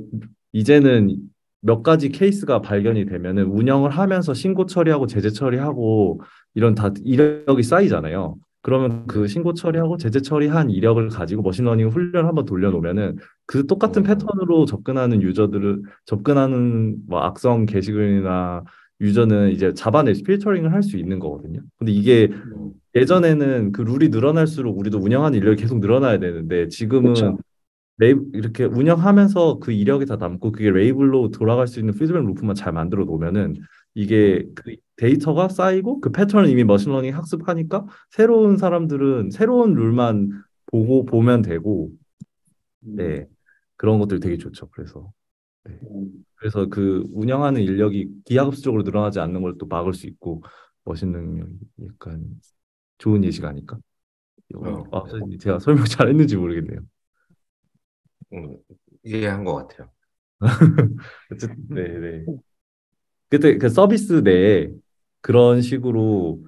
[0.52, 1.16] 이제는
[1.60, 6.20] 몇 가지 케이스가 발견이 되면은 운영을 하면서 신고 처리하고 제재 처리하고
[6.54, 8.36] 이런 다 이력이 쌓이잖아요.
[8.62, 14.02] 그러면 그 신고 처리하고 제재 처리한 이력을 가지고 machine learning 훈련 한번 돌려놓으면은 그 똑같은
[14.02, 14.04] 음.
[14.04, 18.64] 패턴으로 접근하는 user들을 접근하는 뭐 악성 게시글이나
[19.00, 21.60] user는 이제 잡아낼 filtering을 할 수 있는 거거든요.
[21.78, 22.72] 근데 이게 음.
[22.94, 27.14] 예전에는 그 룰이 늘어날수록 우리도 운영하는 인력이 계속 늘어나야 되는데 지금은.
[27.98, 32.72] 레이 이렇게 운영하면서 그 이력이 다 남고 그게 레이블로 돌아갈 수 있는 피드백 루프만 잘
[32.74, 33.54] 만들어 놓으면은
[33.94, 40.28] 이게 그 데이터가 쌓이고 그 패턴을 이미 machine learning 학습하니까 새로운 사람들은 새로운 룰만
[40.66, 41.90] 보고 보면 되고
[42.80, 43.26] 네
[43.76, 44.68] 그런 것들 되게 좋죠.
[44.72, 45.10] 그래서
[45.66, 50.42] 음, 그래서 그 운영하는 인력이 기하급수적으로 늘어나지 않는 걸 또 막을 수 있고
[50.84, 51.42] 머신러닝이
[51.88, 52.24] 약간
[52.98, 53.78] 좋은 예시가 아닐까?
[54.54, 54.84] 어.
[54.92, 55.02] 아,
[55.40, 56.80] 제가 설명 잘했는지 모르겠네요.
[58.32, 58.56] 음,
[59.04, 59.90] 이해한 것 같아요.
[61.30, 62.28] 어쨌든 네, 네.
[63.28, 64.68] 그때 그 서비스 내에
[65.20, 66.40] 그런 식으로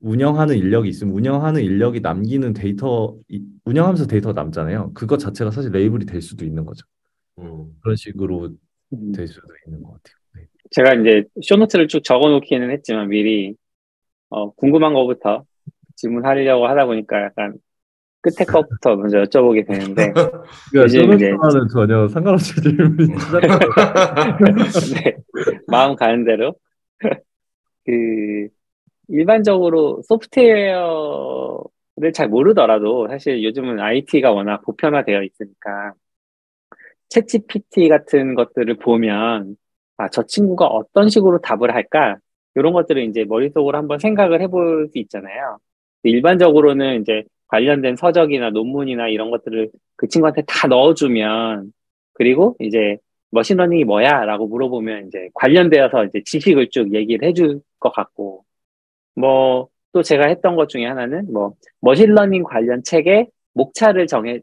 [0.00, 4.92] 운영하는 인력이 있으면 운영하는 인력이 남기는 데이터 이- 운영하면서 데이터 가 남잖아요.
[4.94, 6.86] 그것 자체가 사실 레이블이 될 수도 있는 거죠.
[7.38, 7.82] 음.
[7.82, 8.58] 그런 식으로 음.
[9.14, 10.14] 될 수도 있는 것 같아요.
[10.36, 10.42] 네.
[10.70, 13.54] 제가 이제 show note를 쭉 적어놓기는 했지만 미리
[14.28, 15.44] 어, 궁금한 거부터
[15.96, 17.54] 질문하려고 하다 보니까 약간
[18.22, 23.58] 끝에 거부터 먼저 여쭤보게 되는데 그러니까 요즘 이제- show note와는 전혀 상관없이 질문이 시작해요.
[25.04, 25.16] 네,
[25.68, 26.54] 마음 가는 대로
[27.86, 28.48] 그
[29.08, 35.94] 일반적으로 소프트웨어를 잘 모르더라도 사실 요즘은 IT가 워낙 보편화되어 있으니까
[37.10, 39.56] 챗 GPT 같은 것들을 보면
[39.96, 42.16] 아, 저 친구가 어떤 식으로 답을 할까?
[42.54, 45.58] 이런 것들을 이제 머릿속으로 한번 생각을 해볼 수 있잖아요.
[46.04, 51.72] 일반적으로는 이제 관련된 서적이나 논문이나 이런 것들을 그 친구한테 다 넣어주면
[52.14, 52.96] 그리고 이제
[53.30, 54.24] machine learning이 뭐야?
[54.24, 58.44] 라고 물어보면 이제 관련되어서 이제 지식을 쭉 얘기를 해줄 것 같고,
[59.14, 64.40] 뭐, 또 제가 했던 것 중에 하나는 뭐, machine learning 관련 책에 목차를 정해,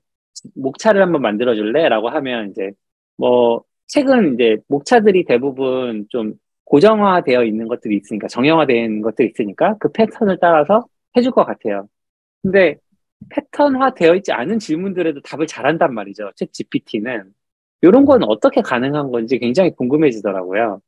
[0.56, 1.90] 목차를 한번 만들어 줄래?
[1.90, 2.72] 라고 하면 이제,
[3.18, 6.34] 뭐, 책은 이제 목차들이 대부분 좀
[6.66, 11.88] 고정화되어 있는 것들이 있으니까, 정형화된 것들이 있으니까 그 패턴을 따라서 해줄 것 같아요.
[12.44, 12.78] 근데
[13.30, 16.32] 패턴화 되어 있지 않은 질문들에도 답을 잘한단 말이죠.
[16.38, 17.34] 챗 GPT는.
[17.82, 20.82] 이런 건 어떻게 가능한 건지 굉장히 궁금해지더라고요.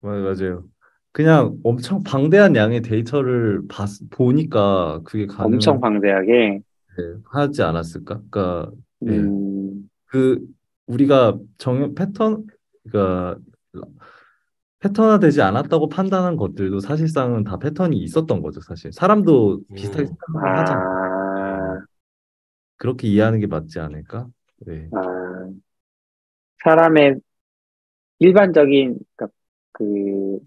[0.00, 0.64] 맞- 맞아요.
[1.12, 6.60] 그냥 엄청 방대한 양의 데이터를 봤, 보니까 그게 엄청 방대하게.
[7.24, 8.22] 가능하지 않았을까?
[8.30, 9.18] 그러니까 네.
[9.18, 10.44] 음, 그
[10.86, 12.46] 우리가 정 패턴
[12.88, 13.38] 그러니까
[14.80, 18.92] 패턴화되지 않았다고 판단한 것들도 사실상은 다 패턴이 있었던 거죠, 사실.
[18.92, 20.14] 사람도 비슷하게 음.
[20.32, 20.80] 생각을 하잖아.
[20.80, 21.80] 아,
[22.76, 24.28] 그렇게 이해하는 게 맞지 않을까?
[24.66, 24.88] 네.
[24.92, 25.48] 아,
[26.62, 27.16] 사람의
[28.20, 29.36] 일반적인, 그러니까
[29.72, 30.38] 그,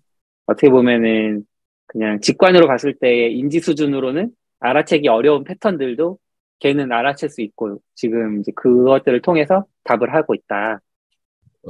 [0.46, 1.46] 어떻게 보면은
[1.86, 6.18] 그냥 직관으로 봤을 때의 인지 수준으로는 알아채기 어려운 패턴들도
[6.62, 10.82] 걔는 알아챌 수 있고, 지금 이제 그것들을 통해서 답을 하고 있다.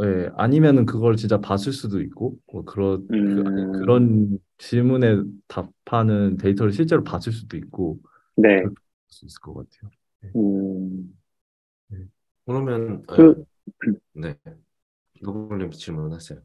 [0.04, 3.72] 예, 아니면은 그걸 진짜 봤을 수도 있고, 뭐 그런 그, 아니, 음.
[3.74, 8.00] 그 런 질문에 답하는 데이터를 실제로 봤을 수도 있고,
[8.36, 8.62] 네.
[8.62, 8.76] 그럴
[9.10, 9.92] 수 있을 것 같아요.
[10.36, 11.14] 음,
[12.46, 13.46] 그러면 그-
[14.14, 14.36] 네.
[15.22, 16.42] 노블님 질문하세요.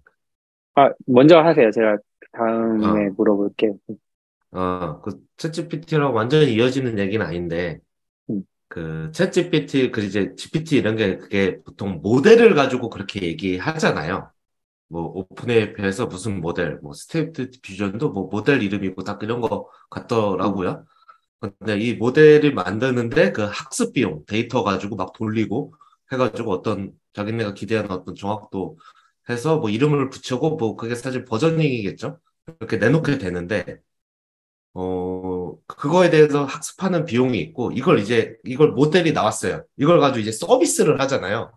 [0.74, 1.70] 아, 먼저 하세요.
[1.70, 1.98] 제가
[2.32, 3.10] 다음에 아.
[3.16, 3.78] 물어볼게요.
[4.52, 7.85] 아, 그 ChatGPT랑 완전히 이어지는 얘기는 아닌데, 음.
[8.68, 14.30] 그 ChatGPT, 그 이제 GPT 이런 게 그게 보통 모델을 가지고 그렇게 얘기하잖아요.
[14.88, 20.86] 뭐 OpenAI에서 무슨 모델, 뭐 Stable Diffusion도 뭐 모델 이름이고 다 그런 거 같더라고요.
[21.40, 25.74] 근데 이 모델을 만드는데 그 학습 비용, 데이터 가지고 막 돌리고
[26.12, 28.78] 해가지고 어떤 자기네가 기대하는 어떤 정확도
[29.28, 32.18] 해서 뭐 이름을 붙이고 뭐 그게 사실 버저닝이겠죠.
[32.60, 33.80] 이렇게 내놓게 되는데
[34.78, 39.64] 어 그거에 대해서 학습하는 비용이 있고 이걸 이제 이걸 모델이 나왔어요.
[39.78, 41.52] 이걸 가지고 이제 서비스를 하잖아요.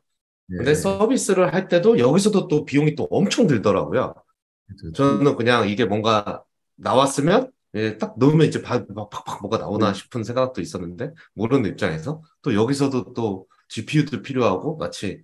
[0.58, 0.76] 근데 네.
[0.76, 4.16] 서비스를 할 때도 여기서도 또 비용이 또 엄청 들더라고요.
[4.96, 6.44] 저는 그냥 이게 뭔가
[6.76, 12.22] 나왔으면 예, 딱 넣으면 이제 바- 막 팍팍 뭐가 나오나 싶은 생각도 있었는데 모르는 입장에서
[12.42, 15.24] 또 여기서도 또 GPU도 필요하고 마치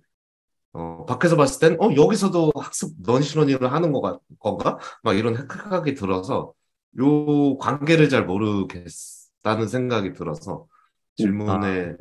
[0.72, 4.78] 어, 밖에서 봤을 땐 어, 여기서도 학습 런시러닝을 하는 거가, 건가?
[5.02, 6.52] 막 이런 생각이 들어서
[6.98, 10.66] 요 관계를 잘 모르겠다는 생각이 들어서
[11.16, 11.98] 질문을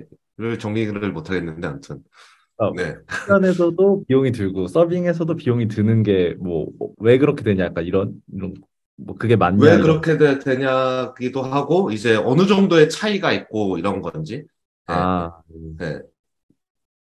[0.60, 2.00] 정리를 못 하겠는데 아무튼
[2.58, 2.96] 아, 네.
[3.10, 6.68] 훈련에서도 비용이 들고 서빙에서도 비용이 드는 게 뭐
[7.00, 8.54] 왜 그렇게 되냐 약간 이런 이런
[8.98, 14.02] 뭐 그게 맞냐 왜 이런- 그렇게 되, 되냐기도 하고 이제 어느 정도의 차이가 있고 이런
[14.02, 14.38] 건지
[14.88, 14.94] 네.
[14.94, 15.32] 아
[15.78, 16.00] 네.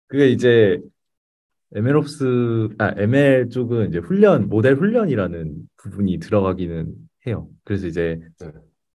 [0.07, 0.79] 그게 이제
[1.73, 6.93] MLOps 아 ML 쪽은 이제 훈련 모델 훈련이라는 부분이 들어가기는
[7.27, 7.47] 해요.
[7.63, 8.51] 그래서 이제 네.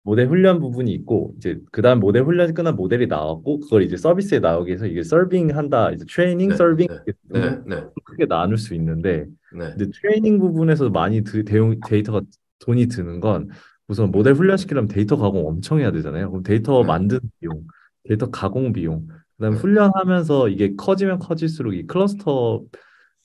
[0.04, 4.70] 모델 훈련 부분이 있고 이제 그다음 모델 훈련이 끝난 모델이 나왔고 그걸 이제 서비스에 나오기
[4.70, 9.26] 위해서 이게 서빙 한다 이제 트레이닝 네, 서빙 네, 네, 네, 크게 나눌 수 있는데
[9.54, 12.22] 네, 근데 트레이닝 부분에서 많이 드, 대용, 데이터가
[12.60, 13.50] 돈이 드는 건
[13.88, 16.30] 우선 모델 훈련 시키려면 데이터 가공 엄청 해야 되잖아요.
[16.32, 16.88] 그럼 데이터 네.
[16.88, 17.64] 만드는 비용,
[18.08, 19.08] 데이터 가공 비용,
[19.38, 19.62] 그다음에 네.
[19.62, 22.62] 훈련하면서 이게 커지면 커질수록 이 클러스터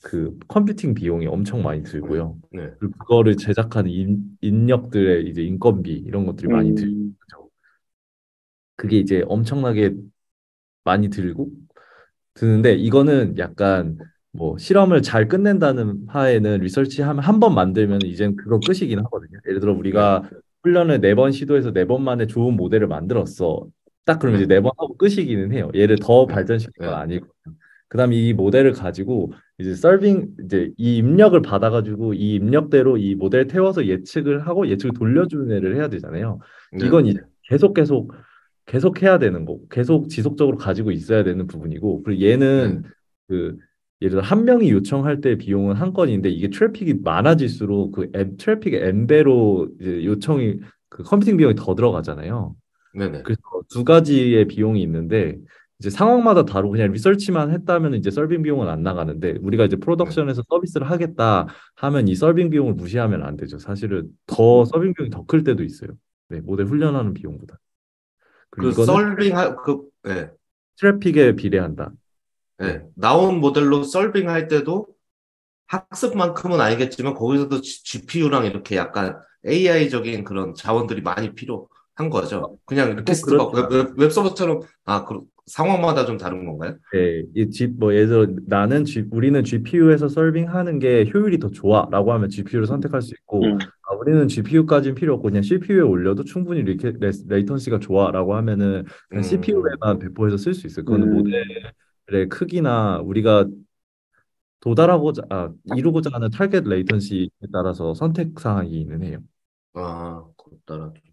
[0.03, 2.39] 그 computing 비용이 엄청 많이 들고요.
[2.51, 2.71] 네.
[2.79, 6.95] 그리고 그거를 제작하는 인, 인력들의 이제 인건비 이런 것들이 많이 들죠.
[6.95, 7.15] 음,
[8.75, 9.93] 그게 이제 엄청나게
[10.85, 11.51] 많이 들고
[12.35, 13.99] 드는데 이거는 약간
[14.31, 19.39] 뭐 실험을 잘 끝낸다는 하에는 리서치 하면 한 번 만들면 이젠 그거 끝이긴 하거든요.
[19.47, 20.29] 예를 들어 우리가
[20.63, 23.67] 훈련을 네 번 시도해서 네 번 만에 좋은 모델을 만들었어.
[24.05, 25.71] 딱 그러면 이제 네 번 하고 끝이기는 해요.
[25.75, 26.35] 얘를 더 네.
[26.35, 27.01] 발전시킬 건 네.
[27.01, 27.57] 아니거든요.
[27.89, 33.85] 그다음에 이 모델을 가지고 이제 서빙 이제 이 입력을 받아가지고 이 입력대로 이 모델 태워서
[33.87, 36.39] 예측을 하고 예측을 돌려주는 애를 해야 되잖아요.
[36.71, 36.85] 네.
[36.85, 38.13] 이건 이제 계속 계속
[38.65, 42.89] 계속 해야 되는 거, 계속 지속적으로 가지고 있어야 되는 부분이고, 그리고 얘는 네.
[43.27, 43.57] 그
[44.01, 48.87] 예를 들어 한 명이 요청할 때 비용은 한 건인데 이게 트래픽이 많아질수록 그 앱, 트래픽의
[48.87, 52.55] n배로 이제 요청이 그 컴퓨팅 비용이 더 들어가잖아요.
[52.93, 53.23] 네네.
[53.23, 55.37] 그래서 두 가지의 비용이 있는데
[55.79, 60.89] 이제 상황마다 다르고 그냥 리서치만 했다면 이제 서빙 비용은 안 나가는데 우리가 이제 프로덕션에서 서비스를
[60.89, 63.57] 하겠다 하면 이 서빙 비용을 무시하면 안 되죠.
[63.59, 65.91] 사실은 더 서빙 비용이 더 클 때도 있어요.
[66.27, 67.57] 네, 모델 훈련하는 비용보다.
[68.49, 70.31] 그 그리고 이거는 서빙 할, 그, 예,
[70.77, 71.91] 트래픽에 비례한다.
[72.61, 72.81] 예.
[72.95, 74.87] 나온 모델로 서빙 할 때도
[75.67, 82.57] 학습만큼은 아니겠지만 거기서도 GPU랑 이렇게 약간 AI적인 그런 자원들이 많이 필요한 거죠.
[82.65, 83.51] 그냥 request 그렇죠.
[83.51, 86.77] 받고 웹, 웹 서버처럼 아, 그 상황마다 좀 다른 건가요?
[86.93, 92.13] 네, 이 G, 뭐 예를 들어 나는 G, 우리는 GPU에서 서빙하는 게 효율이 더 좋아라고
[92.13, 93.57] 하면 GPU를 선택할 수 있고 음.
[93.57, 99.23] 아, 우리는 GPU까지는 필요 없고 그냥 CPU에 올려도 충분히 리케, 레, latency가 좋아라고 하면은 그냥
[99.23, 99.23] 음.
[99.23, 100.85] CPU에만 배포해서 쓸 수 있어요.
[100.85, 101.13] 그거는 음.
[101.13, 103.45] 모델의 크기나 우리가
[104.61, 109.19] 도달하고자 아, 이루고자 하는 target latency에 따라서 선택 사항이긴 해요.
[109.73, 111.08] 아, 그것 따라 좀 다르군요.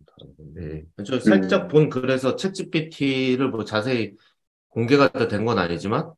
[0.55, 0.85] 네.
[1.05, 4.15] 저 살짝 본 글에서 챗GPT를 뭐 자세히
[4.69, 6.13] 공개가 된건 아니지만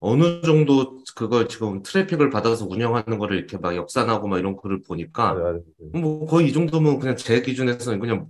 [0.00, 5.34] 어느 정도 그걸 지금 트래픽을 받아서 운영하는 거를 이렇게 막 역산하고 막 이런 글을 보니까
[5.34, 5.62] 맞아요.
[5.92, 8.28] 뭐 거의 이 정도면 그냥 제 기준에서는 그냥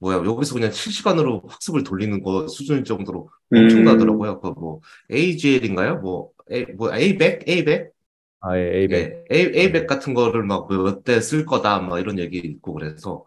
[0.00, 3.58] 뭐야 여기서 그냥 실시간으로 학습을 돌리는 거 수준일 정도로 음.
[3.58, 4.40] 엄청나더라고요.
[4.40, 4.80] 그뭐
[5.12, 6.00] AGL인가요?
[6.00, 7.92] 뭐 A 뭐 A백 A백
[8.40, 9.24] 아, 예, A백.
[9.32, 13.24] 예, A A백 같은 거를 막 몇 대 쓸 거다 막 이런 얘기 있고 그래서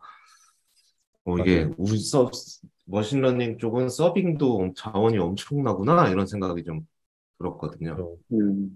[1.32, 1.76] 어 이게 맞아요.
[1.78, 2.30] 우리 서
[2.86, 6.82] 머신러닝 쪽은 서빙도 자원이 엄청나구나 이런 생각이 좀
[7.38, 7.96] 들었거든요.
[7.96, 8.18] 그렇죠.
[8.34, 8.70] 음.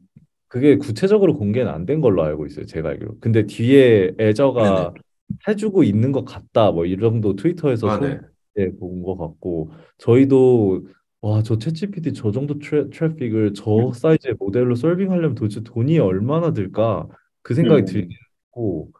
[0.48, 2.66] 그게 구체적으로 공개는 안 된 걸로 알고 있어요.
[2.66, 3.18] 제가 알기로.
[3.20, 4.94] 근데 뒤에 애저가
[5.48, 6.72] 해주고 있는 것 같다.
[6.72, 8.20] 뭐이 정도 트위터에서 아, 소- 네.
[8.60, 10.86] 예, 본것 같고 저희도
[11.22, 17.08] 와, 저 챗GPT 저 정도 트래, 트래픽을 저 사이즈의 모델로 서빙하려면 도대체 돈이 얼마나 들까?
[17.42, 17.86] 그 생각이 음.
[17.86, 18.12] 들긴
[18.52, 18.92] 했고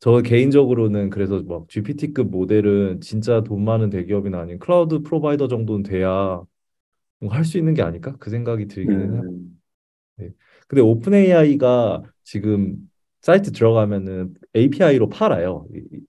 [0.00, 6.42] 저 개인적으로는 그래서 막 GPT급 모델은 진짜 돈 많은 대기업이나 아니면 클라우드 provider 정도는 돼야
[7.20, 8.16] 뭐 할 수 있는 게 아닐까?
[8.18, 9.24] 그 생각이 들기는 해요.
[9.30, 9.60] 음.
[10.68, 12.76] 근데 오픈 AI가 지금
[13.22, 15.66] 사이트 들어가면은 API로 팔아요.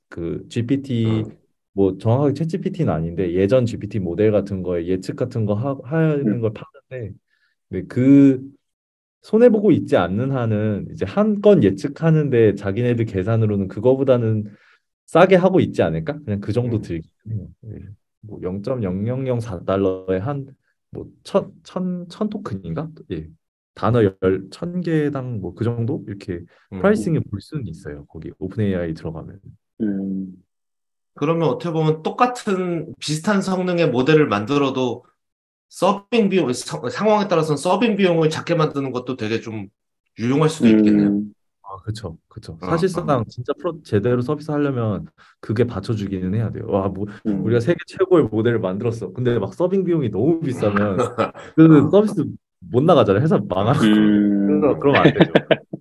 [0.10, 1.38] 그 GPT 음.
[1.74, 6.26] 뭐 정확하게 챗 GPT는 아닌데 예전 GPT 모델 같은 거에 예측 같은 거 하, 하는
[6.26, 6.42] 음.
[6.42, 7.18] 걸 파는데
[7.70, 8.42] 근데 그
[9.22, 14.46] 손해 보고 있지 않는 한은 이제 한 건 예측하는데 자기네들 계산으로는 그거보다는
[15.08, 16.20] 싸게 하고 있지 않을까?
[16.24, 16.82] 그냥 그 정도 음.
[16.82, 17.48] 들긴 해요.
[17.74, 17.80] 예.
[18.22, 22.90] 뭐 0.0004달러에 한뭐천 천, 천 토큰인가?
[23.12, 23.28] 예.
[23.76, 26.42] 단어 열, 천 개당 뭐 그 정도 이렇게
[26.74, 26.80] 음.
[26.80, 28.06] pricing을 볼 수는 있어요.
[28.08, 29.40] 거기 오픈 AI 들어가면.
[29.82, 30.34] 음.
[31.16, 35.04] 그러면 어떻게 보면 똑같은 비슷한 성능의 모델을 만들어도
[35.70, 39.68] 서빙 비용 상- 상황에 따라서는 서빙 비용을 작게 만드는 것도 되게 좀
[40.18, 41.10] 유용할 수도 있겠네요.
[41.10, 41.34] 음.
[41.62, 42.58] 아, 그쵸, 그쵸.
[42.62, 45.06] 어, 사실상 진짜 프로 제대로 서비스 하려면
[45.40, 46.66] 그게 받쳐 주기는 해야 돼요.
[46.68, 47.44] 와, 뭐 음.
[47.46, 49.14] 우리가 세계 최고의 모델을 만들었어.
[49.14, 50.98] 근데 막 서빙 비용이 너무 비싸면
[51.56, 52.26] 그 서비스
[52.60, 53.24] 못 나가잖아요.
[53.24, 53.86] 회사 망하는 거.
[53.88, 54.62] 음.
[54.62, 55.32] 그래서 그러면 안 되죠.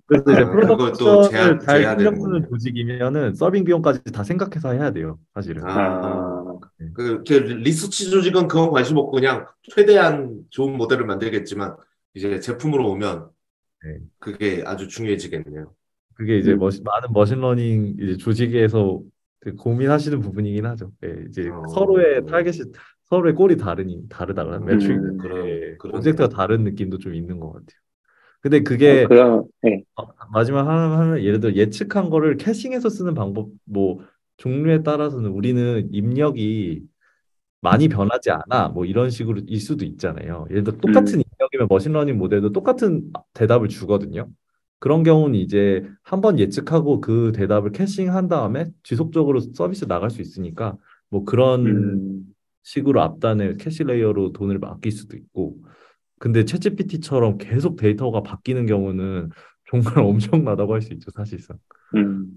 [0.05, 5.19] 그래서 이제 또 프로덕션을 잘 제대로 신경 쓰는 조직이면은 서빙 비용까지 다 생각해서 해야 돼요.
[5.35, 5.63] 사실은.
[5.65, 6.55] 아,
[6.93, 11.75] 그, 제 리서치 조직은 그건 관심 없고 그냥 최대한 좋은 모델을 만들겠지만
[12.15, 13.29] 이제 제품으로 오면
[13.83, 13.99] 네.
[14.17, 15.73] 그게 아주 중요해지겠네요.
[16.15, 16.59] 그게 이제 음.
[16.59, 19.01] 머신, 많은 머신러닝 이제 조직에서
[19.57, 20.91] 고민하시는 부분이긴 하죠.
[21.05, 21.63] 예, 이제 어.
[21.73, 22.71] 서로의 타겟이
[23.09, 24.07] 서로의 goal이 다르니
[24.59, 27.79] 음, metric 그런- 예, 그런- object가 다른 느낌도 좀 있는 것 같아요.
[28.41, 29.83] 근데 그게 어, 그럼, 네.
[29.95, 33.99] 어, 마지막 하나 하면 예를 들어 예측한 거를 caching해서 쓰는 방법 뭐
[34.37, 36.83] 종류에 따라서는 우리는 입력이
[37.61, 40.45] 많이 변하지 않아 뭐 이런 식으로 일 수도 있잖아요.
[40.49, 41.23] 예를 들어 똑같은 음.
[41.33, 44.29] 입력이면 머신러닝 모델도 똑같은 대답을 주거든요.
[44.79, 50.77] 그런 경우는 이제 한 번 예측하고 그 대답을 caching한 다음에 지속적으로 서비스 나갈 수 있으니까
[51.09, 52.23] 뭐 그런 음.
[52.69, 55.57] 식으로 앞단에 cache layer로 돈을 맡길 수도 있고
[56.19, 59.29] 근데 챗GPT처럼 계속 데이터가 바뀌는 경우는
[59.69, 61.57] 정말 엄청나다고 할 수 있죠 사실상
[61.95, 62.27] 음.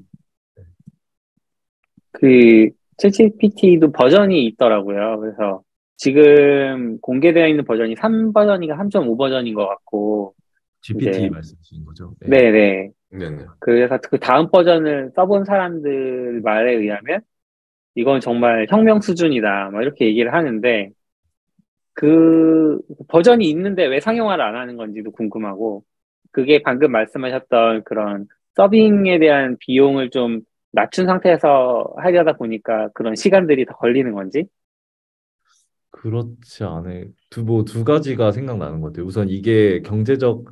[2.12, 2.68] 그,
[2.98, 5.18] 챗GPT도 버전이 있더라고요.
[5.20, 5.62] 그래서
[5.96, 10.34] 지금 공개되어 있는 버전이 3버전인가 3.5 버전인 것 같고,
[10.82, 11.30] GPT 네.
[11.30, 12.28] 말씀하시는 거죠 네.
[12.28, 12.90] 네네.
[13.10, 13.44] 네네.
[13.60, 17.20] 그래서 그 다음 버전을 써본 사람들 말에 의하면
[17.94, 19.70] 이건 정말 혁명 수준이다.
[19.72, 20.90] 막 이렇게 얘기를 하는데
[21.94, 22.78] 그
[23.08, 25.84] 버전이 있는데 왜 상용화를 안 하는 건지도 궁금하고
[26.32, 28.26] 그게 방금 말씀하셨던 그런
[28.56, 30.40] 서빙에 대한 비용을 좀
[30.72, 34.46] 낮춘 상태에서 하려다 보니까 그런 시간들이 더 걸리는 건지?
[35.90, 40.44] 그렇지 않아요 두 뭐 두 가지가 생각나는 것 같아요 우선 이게 경제적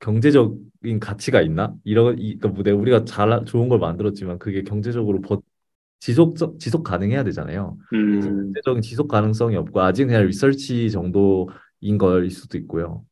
[0.00, 1.74] 경제적인 가치가 있나?
[1.84, 5.40] 이런 이 그러니까 뭐 우리가 잘 좋은 걸 만들었지만 그게 경제적으로 버,
[6.00, 7.76] 지속 지속 가능해야 되잖아요.
[7.92, 13.04] 음, 경제적인 지속 가능성이 없고 아직 그냥 리서치 정도인 거일 수도 있고요.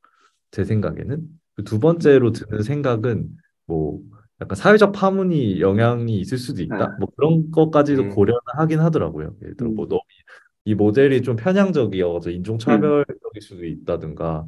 [0.51, 1.22] 제 생각에는
[1.55, 3.28] 그두 번째로 드는 생각은
[3.66, 4.01] 뭐
[4.41, 6.76] 약간 사회적 파문이 영향이 있을 수도 있다.
[6.84, 6.97] 아.
[6.99, 8.11] 뭐 그런 것까지도 음.
[8.11, 9.34] 고려는 하긴 하더라고요.
[9.43, 9.89] 예를 들어 뭐 음.
[9.89, 10.01] 너무
[10.64, 14.47] 이 모델이 좀 편향적이어서 인종차별적일 수도 있다든가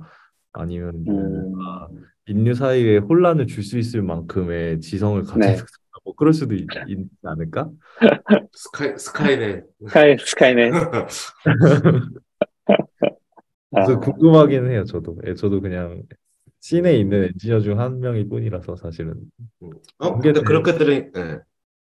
[0.53, 2.05] 아니면 뭐 음.
[2.27, 5.57] 인류 사이에 혼란을 줄 수 있을 만큼의 지성을 가진 네.
[6.05, 7.71] 뭐 그럴 수도 있, 있지 않을까?
[8.53, 9.65] 스카이, 스카이넷.
[9.87, 10.73] 스카이, 스카이넷.
[13.71, 15.17] 그래서 아, 궁금하긴 해요, 저도.
[15.27, 16.03] 예, 저도 그냥
[16.61, 19.15] scene에 있는 엔지니어 중 한 명일 뿐이라서 사실은.
[19.99, 20.47] 어, 그게 근데 돼.
[20.47, 21.41] 그렇게 들으, 예.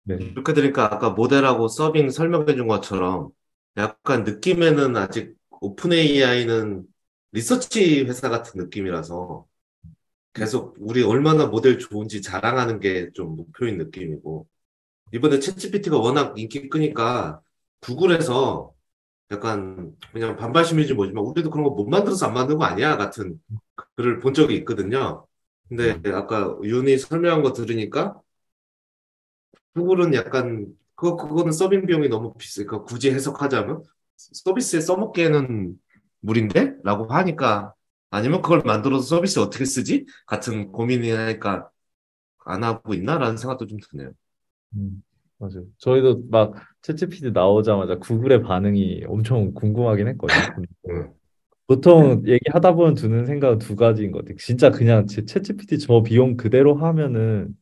[0.05, 0.19] 네.
[0.35, 3.31] 그렇게 들으니까 아까 모델하고 서빙 설명해 준 것처럼
[3.77, 6.85] 약간 느낌에는 아직 오픈 AI는
[7.33, 9.47] 리서치 회사 같은 느낌이라서
[10.35, 14.47] 계속 우리 얼마나 모델 좋은지 자랑하는 게 좀 목표인 느낌이고
[15.15, 17.41] 이번에 챗GPT가 워낙 인기 끄니까
[17.81, 18.73] 구글에서
[19.33, 23.41] 약간 그냥 반발심인지 뭐지만 우리도 그런 거 못 만들어서 안 만든 거 아니야 같은
[23.97, 25.27] 글을 본 적이 있거든요.
[25.69, 28.21] 근데 아까 윤이 설명한 거 들으니까
[29.75, 33.83] 구글은 약간 그거 그거는 서빙 비용이 너무 비싸니까 굳이 해석하자면
[34.17, 35.75] 서비스에 써먹기에는
[36.21, 36.75] 무리인데?
[36.85, 37.75] 라고 하니까
[38.13, 40.05] 아니면 그걸 만들어서 서비스 어떻게 쓰지?
[40.27, 41.71] 같은 고민이 하니까
[42.45, 44.13] 안 하고 있나라는 생각도 좀 드네요.
[44.77, 45.03] 음,
[45.39, 45.65] 맞아요.
[45.79, 50.67] 저희도 막 챗GPT 나오자마자 구글의 반응이 엄청 궁금하긴 했거든요.
[51.67, 54.37] 보통 얘기하다 보면 드는 생각은 두 가지인 것 같아요.
[54.37, 57.57] 진짜 그냥 제 챗GPT 저 비용 그대로 하면은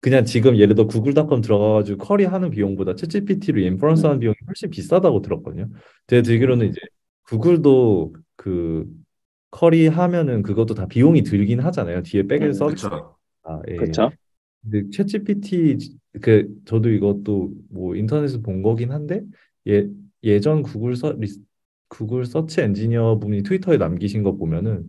[0.00, 5.22] 그냥 지금 예를 들어 구글닷컴 들어가가지고 쿼리 하는 비용보다 챗GPT로 인퍼런스 하는 비용이 훨씬 비싸다고
[5.22, 5.70] 들었거든요.
[6.08, 6.80] 제가 듣기로는 이제
[7.24, 8.86] 구글도 그
[9.50, 12.02] query 하면은 그것도 다 비용이 들긴 하잖아요.
[12.02, 12.88] 뒤에 back에 음, 서비스.
[12.88, 13.16] 그쵸.
[13.44, 13.76] 아, 예.
[13.76, 14.10] 그렇죠.
[14.62, 19.22] 근데 챗GPT 그 저도 이것도 뭐 인터넷에서 본 거긴 한데
[19.68, 19.88] 예
[20.24, 21.40] 예전 구글 서 리스,
[21.88, 24.88] 구글 서치 엔지니어 분이 트위터에 남기신 거 보면은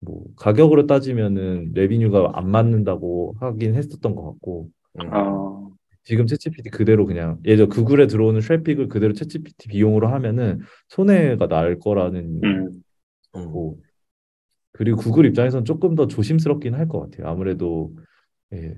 [0.00, 4.68] 뭐 가격으로 따지면은 revenue가 안 맞는다고 하긴 했었던 것 같고
[5.00, 5.14] 음.
[5.14, 5.70] 어,
[6.02, 12.40] 지금 챗GPT 그대로 그냥 예전 구글에 들어오는 트래픽을 그대로 챗GPT 비용으로 하면은 손해가 날 거라는
[12.44, 12.82] 음,
[13.36, 13.50] 음.
[13.50, 13.76] 뭐
[14.74, 17.28] 그리고 구글 입장에서는 조금 더 조심스럽긴 할 것 같아요.
[17.28, 17.94] 아무래도
[18.54, 18.76] 예,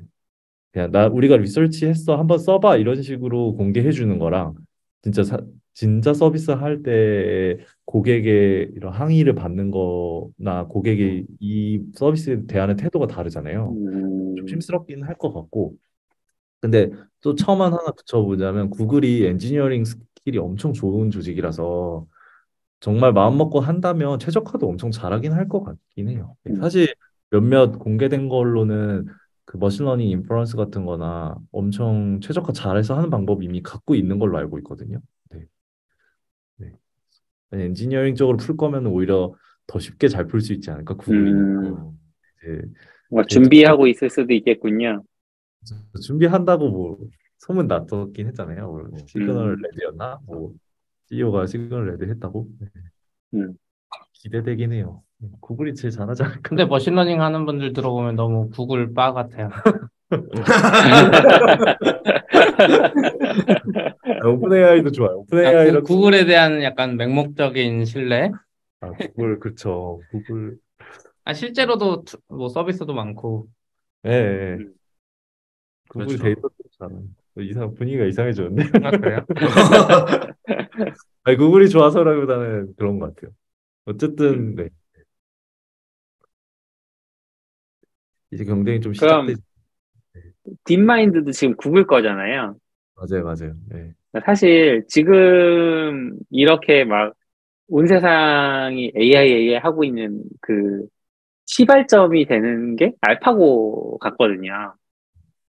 [0.72, 4.55] 그냥 나 우리가 리서치 했어 한번 써봐 이런 식으로 공개해 주는 거랑
[5.03, 5.38] 진짜 사,
[5.74, 13.70] 진짜 서비스 할 때 고객의 이런 항의를 받는 거나 고객의 이 서비스에 대하는 태도가 다르잖아요.
[13.72, 15.76] 음, 조심스럽긴 할 것 같고
[16.61, 16.90] 근데
[17.22, 22.07] 또 첨언 하나 붙여보자면 구글이 엔지니어링 스킬이 엄청 좋은 조직이라서
[22.87, 26.37] 정말 마음 먹고 한다면 최적화도 엄청 잘하긴 할 것 같긴 해요.
[26.47, 26.55] 음.
[26.61, 26.95] 사실
[27.30, 29.07] 몇몇 공개된 걸로는
[29.45, 34.59] 그 머신러닝 inference 같은 거나 엄청 최적화 잘해서 하는 방법 이미 갖고 있는 걸로 알고
[34.59, 35.01] 있거든요.
[35.30, 35.47] 네.
[36.59, 36.72] 네.
[37.51, 39.34] 엔지니어링 쪽으로 풀 거면 오히려
[39.66, 41.32] 더 쉽게 잘 풀 수 있지 않을까, 구글이.
[41.32, 41.99] 음, 음.
[42.45, 42.62] 이제
[43.11, 45.03] 뭐 준비하고 있을 수도 있겠군요.
[46.05, 46.99] 준비한다고 뭐
[47.39, 48.70] 소문 났었긴 했잖아요.
[48.70, 49.61] 뭐 시그널 음.
[49.61, 50.20] red였나?
[50.24, 50.53] 뭐
[51.09, 52.48] CEO가 signal red 했다고?
[52.61, 52.66] 네.
[53.34, 53.54] 음.
[54.12, 55.02] 기대되긴 해요.
[55.40, 56.40] 구글이 제일 잘하지 않을까?
[56.42, 59.50] 근데 machine learning 하는 분들 들어보면 너무 구글 빠 같아요.
[64.22, 65.18] 아, 오픈 AI도 좋아요.
[65.18, 68.30] 오픈 아, AI랑 구- 구글에 대한 약간 맹목적인 신뢰?
[68.80, 70.00] 아, 구글 그쵸.
[70.11, 70.59] 구글
[71.24, 73.48] 아, 실제로도 투- 뭐 서비스도 많고.
[74.07, 74.57] 예, 예.
[74.61, 74.74] 음.
[75.88, 76.22] 구글 그렇죠.
[76.24, 77.14] 데이터도 잘하는.
[77.43, 78.87] 이상 분위기가 이상해졌는데.
[78.87, 79.26] 아, 그래요?
[81.24, 83.32] 아니, 구글이 좋아서라기보다는 그런 것 같아요.
[83.87, 84.68] 어쨌든 네.
[88.32, 89.41] 이제 경쟁이 좀 시작되지.
[90.64, 92.57] 딥마인드도 지금 구글 거잖아요.
[92.95, 93.55] 맞아요, 맞아요.
[93.68, 93.93] 네.
[94.24, 97.14] 사실 지금 이렇게 막
[97.68, 100.87] 온 세상이 AI, AI 하고 있는 그
[101.47, 104.74] 시발점이 되는 게 알파고 같거든요.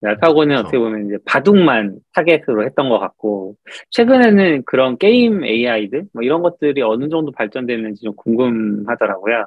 [0.03, 0.61] 알파고는 그렇죠.
[0.61, 3.57] 어떻게 보면 이제 바둑만 타겟으로 했던 것 같고,
[3.91, 9.47] 최근에는 그런 게임 AI들, 뭐 이런 것들이 어느 정도 발전됐는지 좀 궁금하더라고요.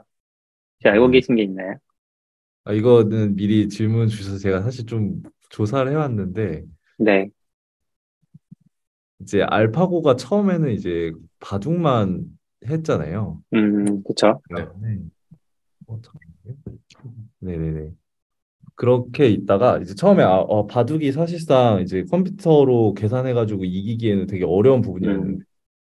[0.75, 1.11] 혹시 알고 음.
[1.11, 1.75] 계신 게 있나요?
[2.65, 6.63] 아, 이거는 미리 질문 주셔서 제가 사실 좀 조사를 해왔는데
[6.97, 7.29] 네.
[9.21, 12.25] 이제 알파고가 처음에는 이제 바둑만
[12.65, 13.41] 했잖아요.
[13.53, 14.41] 음, 그쵸.
[14.55, 14.65] 네.
[14.81, 14.99] 네.
[15.87, 15.99] 어.
[17.39, 17.91] 네네 네.
[18.75, 25.43] 그렇게 있다가 이제 처음에 아, 어, 바둑이 사실상 이제 컴퓨터로 계산해가지고 이기기에는 되게 어려운 부분이었는데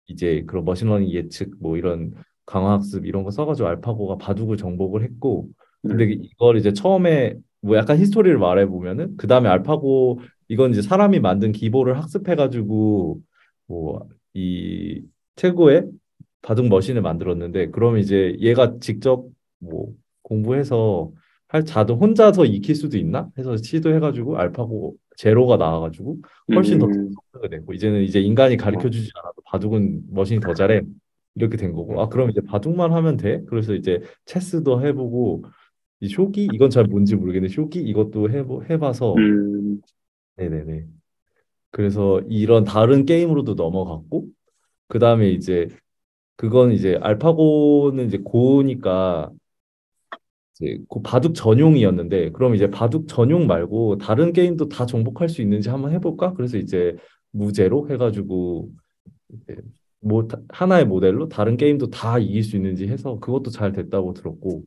[0.08, 2.14] 이제 그런 machine learning 예측 뭐 이런
[2.46, 5.50] 강화학습 이런 거 써가지고 알파고가 바둑을 정복을 했고
[5.82, 6.24] 근데 음.
[6.24, 11.52] 이걸 이제 처음에 뭐 약간 히스토리를 말해 보면은 그 다음에 알파고 이건 이제 사람이 만든
[11.52, 13.20] 기보를 학습해가지고
[13.68, 15.02] 뭐 이
[15.36, 15.86] 최고의
[16.42, 19.26] 바둑 머신을 만들었는데 그럼 이제 얘가 직접
[19.60, 21.12] 뭐 공부해서
[21.50, 23.30] 할 자도 혼자서 익힐 수도 있나?
[23.38, 26.18] 해서 시도해가지고 알파고 제로가 나와가지고
[26.54, 26.94] 훨씬 더 음.
[26.94, 30.82] 성공하게 되고 이제는 이제 인간이 가르쳐 주지 않아도 바둑은 머신이 더 잘해.
[31.36, 32.02] 이렇게 된 거고.
[32.02, 33.44] 아 그럼 이제 바둑만 하면 돼?
[33.48, 35.44] 그래서 이제 체스도 해보고
[36.02, 36.50] 이 쇼기?
[36.54, 39.16] 이건 잘 뭔지 모르겠는데 쇼기 이것도 해보 해봐서.
[39.16, 39.82] 음.
[40.36, 40.86] 네네네.
[41.72, 44.28] 그래서 이런 다른 게임으로도 넘어갔고
[44.88, 45.68] 그 다음에 이제
[46.36, 49.32] 그건 이제 알파고는 이제 고니까
[50.60, 55.70] 이제 그 바둑 전용이었는데 그럼 이제 바둑 전용 말고 다른 게임도 다 정복할 수 있는지
[55.70, 56.34] 한번 해볼까?
[56.34, 56.96] 그래서 이제
[57.32, 58.70] 뮤제로 해가지고
[59.34, 59.58] 이제
[60.02, 64.64] 뭐 다- 하나의 모델로 다른 게임도 다 이길 수 있는지 해서 그것도 잘 됐다고 들었고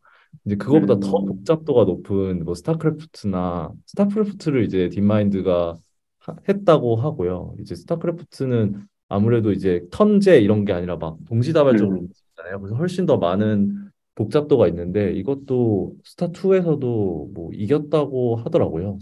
[0.46, 1.26] 이제 그거보다 더 음.
[1.26, 5.76] 복잡도가 높은 뭐 스타크래프트나 스타크래프트를 이제 딥마인드가
[6.20, 7.54] 하- 했다고 하고요.
[7.60, 12.00] 이제 스타크래프트는 아무래도 이제 턴제 이런 게 아니라 막 동시다발적으로 음.
[12.04, 12.60] 움직이잖아요.
[12.60, 18.98] 그래서 훨씬 더 많은 복잡도가 있는데 이것도 스타 2에서도 뭐 이겼다고 하더라고요.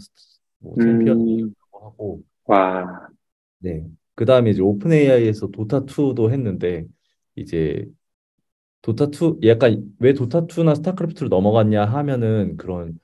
[0.59, 1.53] 뭐 챔피언 음.
[1.71, 3.07] 하고 와.
[3.59, 3.85] 네.
[4.15, 6.85] 그 다음에 이제 오픈 AI에서 도타 2도 했는데
[7.35, 7.85] 이제
[8.81, 12.99] 도타 2 약간 왜 도타 2나 스타크래프트로 넘어갔냐 하면은 그런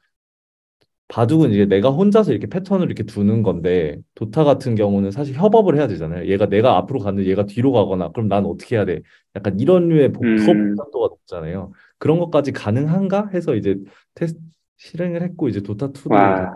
[1.09, 5.87] 바둑은 이제 내가 혼자서 이렇게 패턴을 이렇게 두는 건데 도타 같은 경우는 사실 협업을 해야
[5.87, 6.27] 되잖아요.
[6.27, 9.01] 얘가 내가 앞으로 갔는데 얘가 뒤로 가거나 그럼 난 어떻게 해야 돼?
[9.35, 10.75] 약간 이런 류의 복, 더 음.
[10.75, 11.71] 복잡도가 높잖아요.
[11.97, 13.77] 그런 것까지 가능한가 해서 이제
[14.13, 14.39] 테스트
[14.77, 16.51] 실행을 했고 이제 도타 2도 와.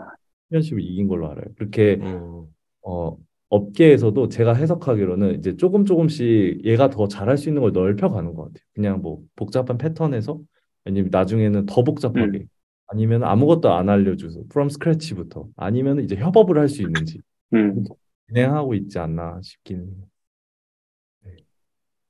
[0.50, 1.46] 챔피언십을 이긴 걸로 알아요.
[1.56, 2.46] 그렇게 음.
[2.82, 3.16] 어,
[3.48, 8.64] 업계에서도 제가 해석하기로는 이제 조금 조금씩 얘가 더 잘할 수 있는 걸 넓혀가는 것 같아요.
[8.74, 10.40] 그냥 뭐 복잡한 패턴에서
[10.84, 12.46] 아니면 나중에는 더 복잡하게 음.
[12.88, 17.20] 아니면 아무것도 안 알려줘서 from scratch부터 아니면 이제 협업을 할 수 있는지
[17.54, 17.84] 음.
[18.28, 20.06] 진행하고 있지 않나 싶기는 해요.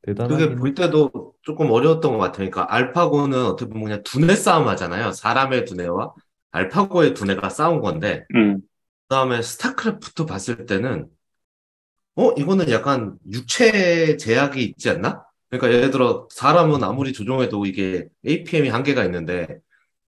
[0.06, 0.14] 네.
[0.14, 2.50] 그게 대단하긴 볼 때도 조금 어려웠던 것 같아요.
[2.50, 5.12] 그러니까 알파고는 어떻게 보면 그냥 두뇌 싸움 하잖아요.
[5.12, 6.12] 사람의 두뇌와
[6.50, 8.58] 알파고의 두뇌가 싸운 건데, 음.
[8.58, 11.08] 그 다음에 스타크래프트 봤을 때는
[12.14, 15.24] 어 이거는 약간 육체 제약이 있지 않나?
[15.48, 19.48] 그러니까 예를 들어 사람은 아무리 조종해도 이게 APM이 한계가 있는데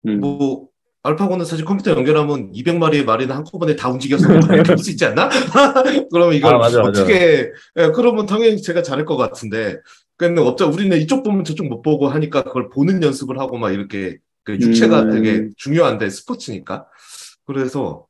[0.07, 0.19] 음.
[0.19, 0.67] 뭐
[1.03, 4.27] 알파고는 사실 컴퓨터 연결하면 200마리의 말이나 한꺼번에 다 움직여서
[4.65, 5.29] 할수 있지 않나?
[6.11, 7.01] 그러면 이걸 아, 맞아, 맞아.
[7.01, 9.77] 어떻게 예, 그러면 당연히 제가 잘할 것 같은데
[10.17, 14.17] 근데 업자 우리는 이쪽 보면 저쪽 못 보고 하니까 그걸 보는 연습을 하고 막 이렇게
[14.43, 15.11] 그 육체가 음.
[15.11, 16.87] 되게 중요한데 스포츠니까
[17.45, 18.05] 그래서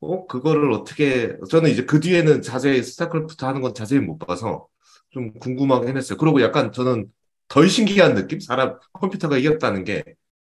[0.00, 4.66] 어 그거를 어떻게 저는 이제 그 뒤에는 자세히 스타크래프트 하는 건 자세히 못 봐서
[5.10, 6.18] 좀 궁금하게 해냈어요.
[6.18, 7.06] 그리고 약간 저는
[7.48, 8.40] 덜 신기한 느낌?
[8.40, 10.02] 사람 컴퓨터가 이겼다는 게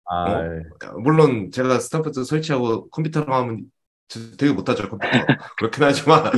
[0.09, 0.43] 아, 어?
[0.55, 0.63] 예.
[1.01, 3.65] 물론 제가 스타크래프트 설치하고 컴퓨터로 하면
[4.07, 5.25] 저 되게 못하죠 컴퓨터
[5.57, 6.31] 그렇긴 하지만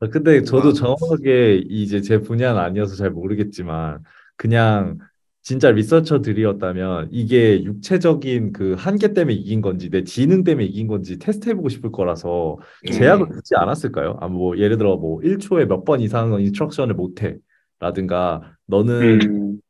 [0.00, 0.72] 아, 근데 저도 와.
[0.74, 4.02] 정확하게 이제 제 분야는 아니어서 잘 모르겠지만
[4.36, 4.98] 그냥
[5.42, 11.68] 진짜 리서처들이었다면 이게 육체적인 그 한계 때문에 이긴 건지 내 지능 때문에 이긴 건지 테스트해보고
[11.68, 12.58] 싶을 거라서
[12.92, 14.16] 제약을 두지 않았을까요?
[14.20, 17.36] 아, 뭐 예를 들어 뭐 1초에 몇 번 이상은 인스트럭션을 못해
[17.78, 19.60] 라든가 너는 음.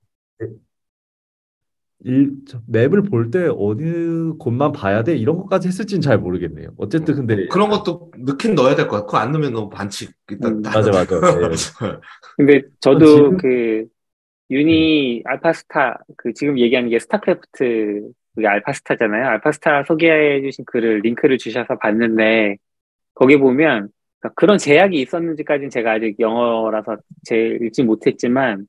[2.05, 6.69] 일, 저- 맵을 볼 때 어느 곳만 봐야 돼 이런 것까지 했을지는 잘 모르겠네요.
[6.77, 9.07] 어쨌든 근데 그런 것도 넣긴 넣어야 될 것 같아.
[9.07, 10.11] 그거 안 넣으면 너무 반칙.
[10.31, 11.19] 일단 음, 맞아 맞아.
[11.21, 11.49] 네.
[12.37, 13.85] 근데 저도 지금- 그
[14.51, 19.27] 유니 알파스타 그 지금 얘기하는 게 스타크래프트 그게 알파스타잖아요.
[19.27, 22.57] 알파스타 소개해 주신 글을 링크를 주셔서 봤는데
[23.15, 23.89] 거기 보면
[24.21, 28.67] 그러니까 그런 제약이 있었는지까지는 제가 아직 영어라서 제 읽지 못했지만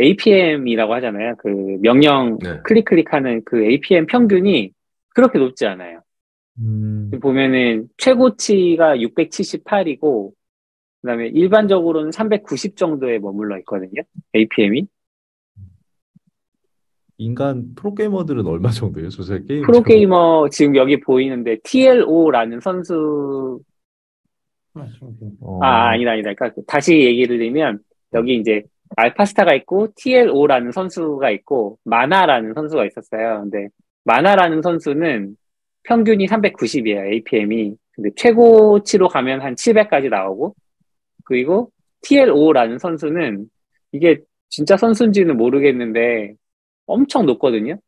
[0.00, 1.34] APM이라고 하잖아요.
[1.38, 1.48] 그
[1.80, 2.60] 명령 네.
[2.64, 4.72] 클릭 클릭하는 그 APM 평균이
[5.14, 6.02] 그렇게 높지 않아요.
[6.58, 10.32] 음, 보면은 최고치가 678이고
[11.02, 14.02] 그다음에 일반적으로는 390 정도에 머물러 있거든요.
[14.34, 14.86] APM이.
[17.18, 19.08] 인간 프로게이머들은 얼마 정도예요?
[19.08, 23.60] 조세 게임 프로게이머 지금 여기 보이는데 TLO라는 선수
[25.40, 26.34] 어, 아 아니다 아니다.
[26.34, 27.78] 그러니까 다시 얘기를 드리면
[28.12, 28.62] 여기 이제
[28.96, 33.40] 알파스타가 있고 TLO라는 선수가 있고 마나라는 선수가 있었어요.
[33.42, 33.68] 근데
[34.04, 35.36] 마나라는 선수는
[35.82, 37.12] 평균이 390이에요.
[37.12, 37.74] APM이.
[37.92, 40.54] 근데 최고치로 가면 한 700까지 나오고
[41.24, 41.70] 그리고
[42.02, 43.46] TLO라는 선수는
[43.92, 46.34] 이게 진짜 선수인지는 모르겠는데
[46.86, 47.78] 엄청 높거든요.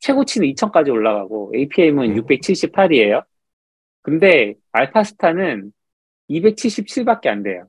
[0.00, 2.22] 최고치는 2000까지 올라가고 APM은 음.
[2.22, 3.24] 678이에요.
[4.02, 5.72] 근데 알파스타는
[6.30, 7.66] 277밖에 안 돼요.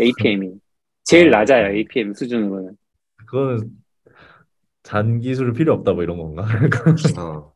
[0.00, 0.54] APM이.
[1.06, 1.68] 제일 아, 낮아요.
[1.68, 1.78] 네.
[1.78, 2.72] APM 수준으로는.
[3.26, 3.70] 그거는
[4.82, 6.44] 잔 기술 필요 없다 뭐 이런 건가?
[7.18, 7.52] 어.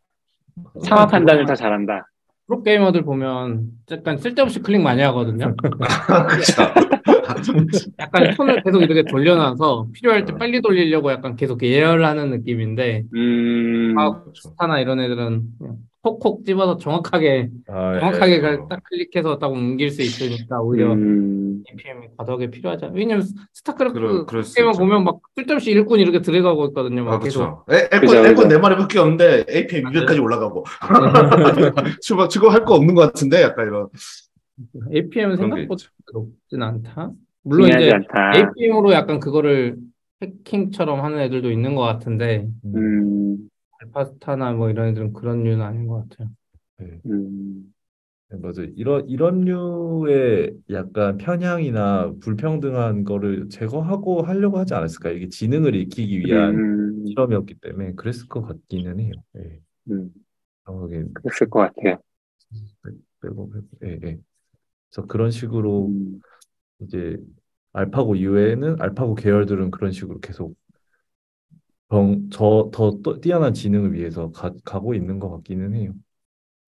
[0.83, 2.07] 상황 판단을 더 잘한다.
[2.47, 5.55] 프로게이머들 보면 약간 쓸데없이 클릭 많이 하거든요.
[6.31, 6.63] 그쵸.
[7.99, 10.25] 약간 손을 계속 이렇게 돌려놔서 필요할 어.
[10.25, 15.43] 때 빨리 돌리려고 약간 계속 예열하는 느낌인데 음, 아, 스타나 이런 애들은
[16.03, 18.01] 콕콕 집어서 정확하게 아, 예.
[18.01, 18.41] 정확하게 예.
[18.69, 22.93] 딱 클릭해서 딱 옮길 수 있으니까 오히려 음, APM이 과도하게 필요하잖아.
[22.95, 24.73] 왜냐면 스타크래프트 게임을.
[24.79, 27.05] 보면 막 쓸데없이 일꾼 이렇게 들어가고 있거든요.
[27.05, 27.67] 막 아, 계속.
[27.67, 27.77] 그쵸.
[27.77, 28.49] 에, 그죠, 에코, 에코 그죠.
[28.49, 30.65] 네 마리밖에 없는데 APM 200까지 올라가고.
[32.01, 33.43] 지금, 지금 할거 없는 것 같은데?
[33.43, 33.89] 약간 이런.
[34.95, 37.11] APM은 생각보다 그렇진 않다.
[37.43, 38.39] 물론 이제 않다.
[38.39, 39.77] APM으로 약간 그거를
[40.23, 43.39] 해킹처럼 하는 애들도 있는 것 같은데 음,
[43.81, 46.31] 알파스타나 뭐 이런 애들은 그런 류는 아닌 것 같아요.
[47.07, 47.75] 음,
[48.29, 48.67] 네, 맞아요.
[48.77, 55.11] 이런 이런 류의 약간 편향이나 불평등한 거를 제거하고 하려고 하지 않았을까?
[55.11, 59.13] 이게 지능을 익히기 위한 음, 실험이었기 때문에 그랬을 것 같기는 해요.
[59.37, 59.61] 예.
[59.91, 60.13] 음,
[60.65, 61.99] 정확하게 그랬을 것 같아요.
[63.21, 64.19] 빼고 빼고 예, 예.
[64.91, 66.23] 그래서 그런 식으로 음,
[66.83, 67.19] 이제
[67.75, 70.57] 알파고 이외에는 알파고 계열들은 그런 식으로 계속
[72.31, 75.93] 저더 뛰어난 지능을 위해서 가, 가고 있는 것 같기는 해요.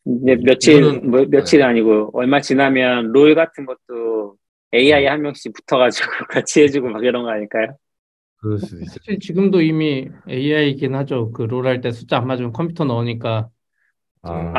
[0.04, 1.64] 이제 며칠, 이거는- 뭐, 며칠이 네.
[1.64, 4.36] 아니고, 얼마 지나면 롤 같은 것도
[4.74, 7.76] AI 한 명씩 붙어가지고 같이 해주고 막 이런 거 아닐까요?
[8.38, 8.96] 그럴 수도 있어요.
[8.98, 11.30] 사실 지금도 이미 AI이긴 하죠.
[11.30, 13.48] 그 롤 할 때 숫자 안 맞으면 컴퓨터 넣으니까
[14.22, 14.52] 아,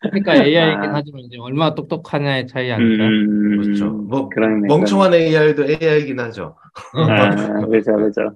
[0.00, 0.94] 그러니까 AI이긴 아.
[0.94, 3.08] 하지만 이제 얼마나 똑똑하냐의 차이 아닐까요?
[3.08, 3.90] 음, 그렇죠.
[3.90, 6.56] 뭐, 그러네, 멍청한 AI도 AI이긴 하죠.
[6.94, 8.34] 아, 그죠, 그죠.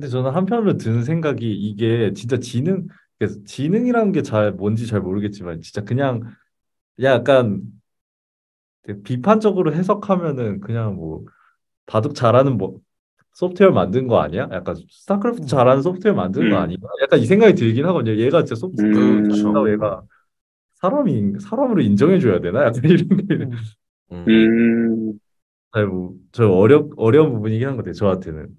[0.00, 2.86] 근데 저는 한편으로 드는 생각이 이게 진짜 지능,
[3.18, 6.22] 그래서 지능이라는 게 잘 뭔지 잘 모르겠지만 진짜 그냥
[7.02, 7.62] 약간
[8.82, 11.24] 되게 비판적으로 해석하면은 그냥 뭐
[11.86, 12.78] 바둑 잘하는 뭐
[13.34, 14.48] 소프트웨어 만든 거 아니야?
[14.52, 16.62] 약간 스타크래프트 잘하는 소프트웨어 만든 거 음.
[16.62, 16.78] 아니야?
[17.02, 18.16] 약간 이 생각이 들긴 하거든요.
[18.18, 19.28] 얘가 진짜 소프트웨어 음.
[19.30, 20.02] 잘한다고 얘가
[20.76, 22.64] 사람이 사람으로 인정해 줘야 되나?
[22.66, 23.48] 약간 이런 게
[24.12, 24.26] 음.
[24.28, 25.18] 음,
[25.72, 27.92] 잘 뭐, 저 어려 어려운 부분이긴 한 것 같아요.
[27.94, 28.58] 저한테는.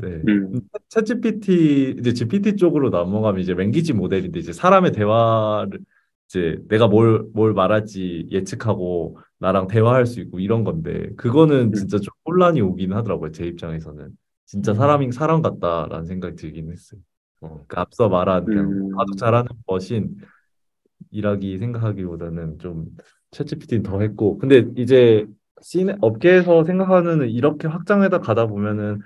[0.00, 0.08] 네.
[0.28, 5.80] 음, 챗 GPT 이제 GPT 쪽으로 넘어가면 이제 랭귀지 모델인데 이제 사람의 대화를
[6.28, 12.08] 이제 내가 뭘 뭘 말할지 예측하고 나랑 대화할 수 있고 이런 건데 그거는 진짜 좀
[12.26, 14.10] 혼란이 오긴 하더라고요 제 입장에서는
[14.46, 14.76] 진짜 음.
[14.76, 17.00] 사람이 사람 같다라는 생각이 들긴 했어요.
[17.42, 18.90] 어, 그 앞서 말한 그냥 음.
[18.96, 20.16] 바둑 잘하는 머신
[21.10, 22.86] 일하기 생각하기보다는 좀
[23.32, 25.26] 챗GPT는 더 했고 근데 이제
[25.62, 29.00] 시네 업계에서 생각하는 이렇게 확장해다 가다 보면은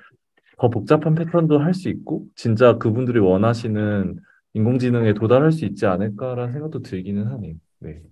[0.58, 4.18] 더 복잡한 패턴도 할 수 있고 진짜 그분들이 원하시는
[4.54, 7.54] 인공지능에 도달할 수 있지 않을까라는 생각도 들기는 하네요.
[7.80, 8.02] 네.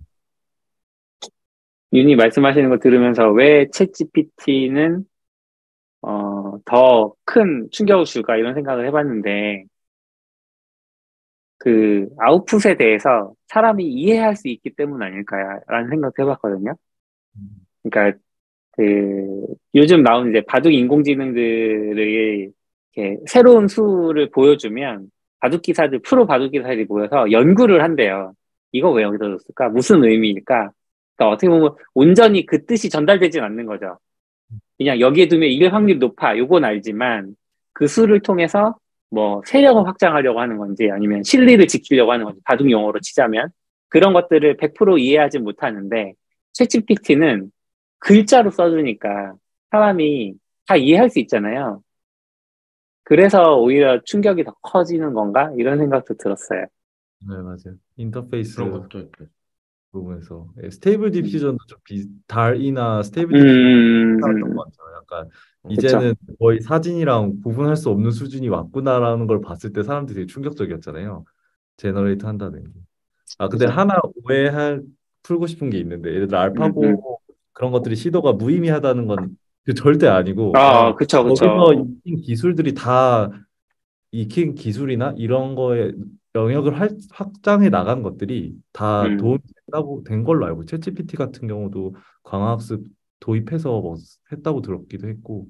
[1.93, 5.05] 윤이 말씀하시는 거 들으면서 왜 챗GPT는
[6.01, 9.65] 어, 더 큰 충격을 줄까 이런 생각을 해봤는데
[11.57, 16.75] 그 아웃풋에 대해서 사람이 이해할 수 있기 때문 아닐까라는 생각도 해봤거든요.
[17.83, 18.17] 그러니까
[18.73, 19.45] 그
[19.75, 22.49] 요즘 나온 이제 바둑 인공지능들이
[22.95, 25.09] 이렇게 새로운 수를 보여주면
[25.39, 28.33] 바둑 기사들 프로 바둑 기사들이 모여서 연구를 한대요.
[28.71, 29.69] 이거 왜 여기다 뒀을까?
[29.69, 30.71] 무슨 의미일까?
[31.15, 33.97] 그러니까 어떻게 보면 온전히 그 뜻이 전달되진 않는 거죠.
[34.77, 36.37] 그냥 여기에 두면 이길 확률이 높아.
[36.37, 37.35] 요건 알지만
[37.73, 38.75] 그 수를 통해서
[39.11, 43.49] 뭐 세력을 확장하려고 하는 건지 아니면 실리를 지키려고 하는 건지 바둑 용어로 치자면
[43.89, 46.13] 그런 것들을 100% 이해하지 못하는데
[46.57, 47.49] 챗GPT는
[48.03, 49.33] 글자로 써주니까
[49.71, 50.33] 사람이
[50.67, 51.81] 다 이해할 수 있잖아요.
[53.03, 55.51] 그래서 오히려 충격이 더 커지는 건가?
[55.57, 56.65] 이런 생각도 들었어요.
[57.27, 57.75] 네, 맞아요.
[57.97, 59.25] 인터페이스 그런 것도 있고.
[59.91, 64.97] 부분에서 예, 스테이블 디퓨전도 좀 비, 달리나 스테이블 음, 디퓨전이었던 것 같아요.
[64.97, 65.29] 약간
[65.61, 65.87] 그쵸.
[65.87, 71.23] 이제는 거의 사진이랑 구분할 수 없는 수준이 왔구나라는 걸 봤을 때 사람들이 되게 충격적이었잖아요.
[71.77, 72.69] generate 한다는 게.
[73.37, 73.79] 아, 근데 그죠.
[73.79, 74.81] 하나 오해할
[75.21, 76.97] 풀고 싶은 게 있는데 예를 들어 알파고 음, 음.
[77.53, 81.87] 그런 것들이 시도가 무의미하다는 건그 절대 아니고 아, 그냥 그쵸, 거기서 그쵸.
[82.05, 83.29] 익힌 기술들이 다
[84.11, 85.91] 익힌 기술이나 이런 거에
[86.35, 89.17] 영역을 할- 확장해 나간 것들이 다 음.
[89.17, 92.85] 도움이 됐다고 된 걸로 알고 챗GPT 같은 경우도 광학습
[93.19, 93.95] 도입해서 뭐
[94.31, 95.47] 했다고 들었기도 했고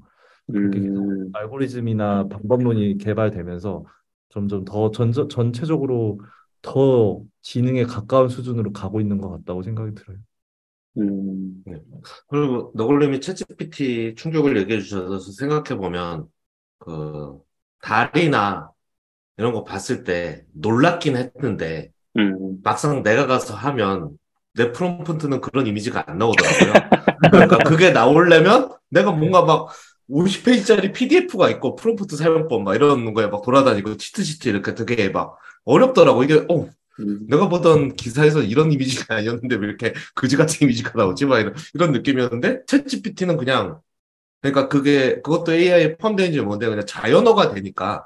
[0.52, 3.86] 그렇게 계속 음, 알고리즘이나 방법론이 개발되면서
[4.30, 6.20] 점점 더 전, 전체적으로
[6.62, 10.18] 더 지능에 가까운 수준으로 가고 있는 것 같다고 생각이 들어요.
[10.98, 11.64] 음,
[12.28, 16.28] 그리고 너굴님이 챗GPT 충격을 얘기해 주셔서 생각해 보면
[16.80, 17.40] 그
[17.82, 18.72] 달이나
[19.38, 24.18] 이런 거 봤을 때 놀랍긴 했는데 음, 막상 내가 가서 하면
[24.56, 26.74] 내 프롬프트는 그런 이미지가 안 나오더라고요.
[27.32, 29.70] 그러니까 그게 나오려면 내가 뭔가 막
[30.10, 36.24] 50페이지짜리 PDF가 있고 프롬프트 사용법 막 이런 거에 막 돌아다니고 치트시트 이렇게 되게 막 어렵더라고.
[36.24, 36.70] 이게 어
[37.00, 37.26] 음.
[37.28, 41.26] 내가 보던 기사에서 이런 이미지가 아니었는데 왜 이렇게 그지 같은 이미지가 나오지?
[41.26, 43.82] 막 이런, 이런 느낌이었는데, 챗GPT는 그냥,
[44.42, 48.06] 그러니까 그게, 그것도 AI에 포함되는지 뭔데, 그냥 자연어가 되니까,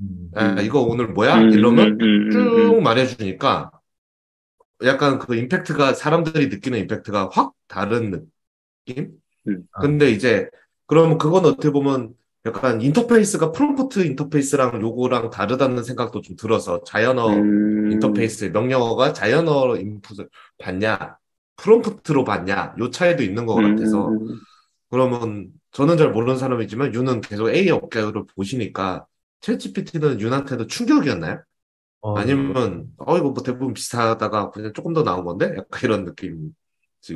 [0.00, 0.30] 음.
[0.36, 1.36] 야, 이거 오늘 뭐야?
[1.40, 3.70] 음, 이러면 음, 음, 쭉 음, 말해주니까,
[4.84, 8.28] 약간 그 임팩트가, 사람들이 느끼는 임팩트가 확 다른
[8.86, 9.18] 느낌?
[9.48, 9.66] 음.
[9.72, 10.48] 근데 이제,
[10.86, 12.14] 그러면 그건 어떻게 보면,
[12.46, 17.92] 약간 인터페이스가 프롬프트 인터페이스랑 요거랑 다르다는 생각도 좀 들어서, 자연어, 음.
[17.92, 20.28] 인터페이스 명령어가 자연어로 인풋을
[20.58, 21.18] 받냐
[21.56, 24.38] 프롬프트로 받냐 요 차이도 있는 것 같아서 음,
[24.90, 29.06] 그러면 저는 잘 모르는 사람이지만 윤은 계속 A 업계를 보시니까
[29.40, 31.42] 챗GPT는 윤한테도 충격이었나요?
[32.00, 36.54] 어, 아니면 어 이거 뭐 대부분 비슷하다가 그냥 조금 더 나온 건데 약간 이런 느낌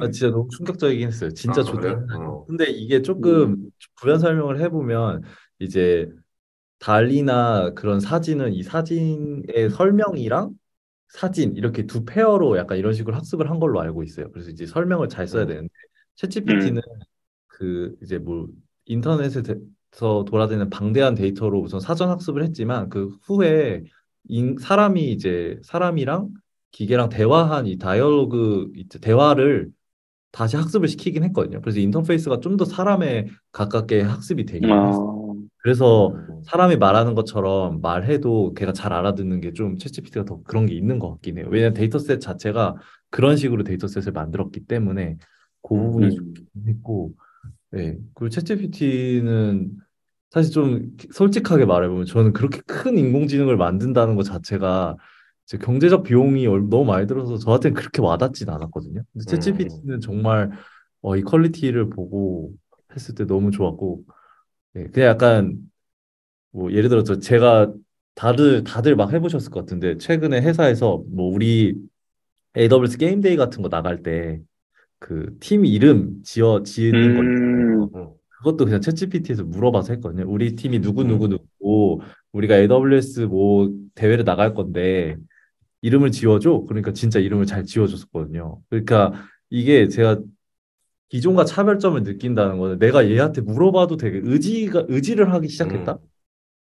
[0.01, 1.31] 아, 진짜 너무 충격적이긴 했어요.
[1.31, 2.07] 진짜 아, 그래요?
[2.07, 2.19] 좋다.
[2.19, 2.45] 어.
[2.47, 5.23] 근데 이게 조금 부연 설명을 해보면
[5.59, 6.09] 이제
[6.79, 10.53] 달리나 그런 사진은 이 사진의 설명이랑
[11.09, 14.31] 사진 이렇게 두 pair로 약간 이런 식으로 학습을 한 걸로 알고 있어요.
[14.31, 15.49] 그래서 이제 설명을 잘 써야 음.
[15.49, 15.69] 되는데
[16.17, 16.81] 챗GPT는
[17.47, 18.49] 그 이제 뭐
[18.87, 23.85] 인터넷에서 돌아다니는 방대한 데이터로 우선 사전 학습을 했지만 그 후에
[24.29, 26.31] 인, 사람이 이제 사람이랑
[26.71, 29.71] 기계랑 대화한 이 dialogue 대화를
[30.33, 31.61] 다시 학습을 시키긴 했거든요.
[31.61, 35.27] 그래서 인터페이스가 좀 더 사람에 가깝게 학습이 되긴 했어요.
[35.31, 36.43] 어, 그래서 음.
[36.45, 41.11] 사람이 말하는 것처럼 말해도 걔가 잘 알아듣는 게 좀 챗GPT가 더 그런 게 있는 것
[41.11, 41.47] 같긴 해요.
[41.51, 42.77] 왜냐면 dataset 자체가
[43.11, 45.17] 그런 식으로 dataset을 만들었기 때문에
[45.63, 46.11] 그 부분이 음.
[46.11, 46.35] 좀
[46.69, 47.13] 했고,
[47.73, 47.99] 네.
[48.15, 49.69] 그리고 챗GPT는
[50.31, 54.97] 사실 좀 솔직하게 말해보면 저는 그렇게 큰 인공지능을 만든다는 것 자체가
[55.59, 59.03] 경제적 비용이 얼- 너무 많이 들어서 저한테는 그렇게 와닿진 않았거든요.
[59.13, 59.39] 근데 음.
[59.39, 60.51] 챗GPT는 정말
[61.03, 62.53] 어, 이 퀄리티를 보고
[62.95, 64.05] 했을 때 너무 좋았고,
[64.75, 65.59] 네, 그냥 약간
[66.53, 67.73] 뭐 예를 들어서 제가
[68.15, 71.77] 다들 다들 막 해보셨을 것 같은데 최근에 회사에서 뭐 우리
[72.57, 74.41] AWS 게임데이 같은 거 나갈 때
[75.01, 77.23] 그 팀 이름 지어 지는 거.
[77.23, 78.15] 음, 음.
[78.39, 80.25] 그것도 그냥 챗GPT에서 물어봐서 했거든요.
[80.29, 85.17] 우리 팀이 누구 누구 누구고 우리가 AWS 뭐 대회를 나갈 건데
[85.83, 86.65] 이름을 지어줘.
[86.69, 88.61] 그러니까 진짜 이름을 잘 지어줬었거든요.
[88.69, 89.13] 그러니까
[89.49, 90.19] 이게 제가
[91.09, 95.93] 기존과 차별점을 느낀다는 거는 내가 얘한테 물어봐도 되게 의지가 의지를 하기 시작했다.
[95.93, 95.99] 음.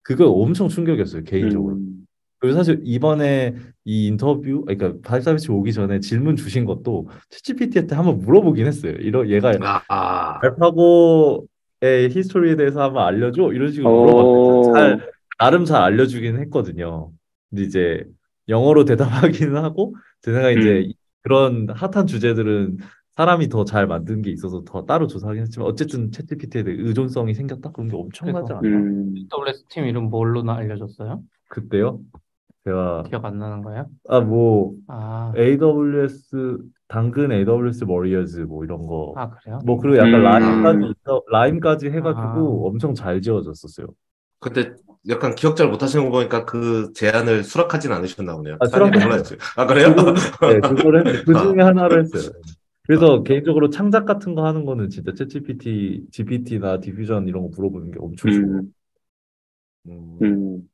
[0.03, 1.76] 그거 엄청 충격이었어요 개인적으로.
[1.76, 2.07] 음,
[2.39, 8.68] 그리고 사실 이번에 이 인터뷰, 그러니까 발사비치 오기 전에 질문 주신 것도 챗GPT한테 한번 물어보긴
[8.68, 8.93] 했어요.
[8.93, 9.51] 이런 얘가
[9.89, 14.05] 아, 알파고의 히스토리에 대해서 한번 알려줘 이런 식으로 오.
[14.05, 17.11] 물어봤는데 잘 나름 잘 알려주긴 했거든요.
[17.49, 18.05] 근데 이제
[18.50, 20.91] 영어로 대답하기는 하고 제 생각에 이제 음.
[21.24, 22.78] 그런 핫한 주제들은
[23.16, 27.72] 사람이 더 잘 만든 게 있어서 더 따로 조사하긴 했지만 어쨌든 챗GPT에 대해 의존성이 생겼다
[27.72, 28.68] 그런 게 엄청나지 그래서- 않나?
[28.78, 31.22] 음, AWS 팀 이름 뭘로 나 알려줬어요?
[31.50, 32.00] 그때요?
[32.66, 33.88] 제가 기억 안 나는 거예요?
[34.08, 39.14] 아뭐 아, AWS 당근 AWS 워리어즈 뭐 이런 거.
[39.18, 39.60] 아 그래요?
[39.66, 40.22] 뭐 그리고 약간 음.
[40.24, 40.93] 라임까지
[41.32, 42.68] 라임까지 해가지고 아.
[42.70, 43.88] 엄청 잘 지어졌었어요.
[44.39, 44.74] 근데
[45.10, 48.58] 약간 기억 잘 못하시는 거 보니까 그 제안을 수락하진 않으셨나 보네요.
[48.60, 49.38] 아, 몰랐지.
[49.56, 49.89] 아, 그래요?
[49.89, 51.68] 네, 그걸 했, 그 중에 아.
[51.68, 52.32] 하나를 했어요.
[52.86, 57.98] 그래서 개인적으로 창작 같은 거 하는 거는 진짜 챗GPT, GPT나 디퓨전 이런 거 물어보는 게
[58.00, 58.45] 엄청 좋아요.
[58.45, 58.72] 음,
[59.89, 60.18] 음.
[60.22, 60.70] 음.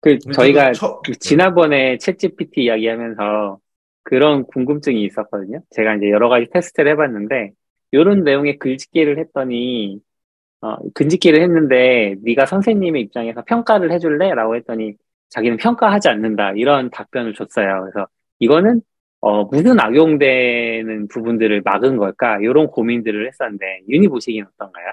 [0.00, 3.58] 그 저희가 처- 그 지난번에 챗GPT 이야기하면서
[4.04, 5.62] 그런 궁금증이 있었거든요.
[5.70, 7.52] 제가 이제 여러 가지 테스트를 해봤는데
[7.90, 9.98] 이런 내용의 글짓기를 했더니
[10.60, 14.34] 어, 글짓기를 했는데 네가 선생님의 입장에서 평가를 해줄래?
[14.34, 14.94] 라고 했더니
[15.28, 17.82] 자기는 평가하지 않는다 이런 답변을 줬어요.
[17.82, 18.06] 그래서
[18.38, 18.80] 이거는
[19.20, 22.38] 어, 무슨 악용되는 부분들을 막은 걸까?
[22.40, 24.92] 이런 고민들을 했었는데 윤희 보시기엔 어떤가요?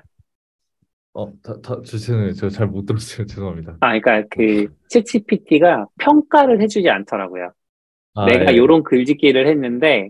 [1.14, 2.34] 어, 다, 다, 죄송해요.
[2.34, 3.26] 제가 잘못 들었어요.
[3.28, 3.78] 죄송합니다.
[3.82, 7.51] 아, 그러니까 그 챗GPT가 평가를 해주지 않더라고요.
[8.16, 8.57] 아, 내가 예.
[8.57, 10.09] 요런 글짓기를 했는데,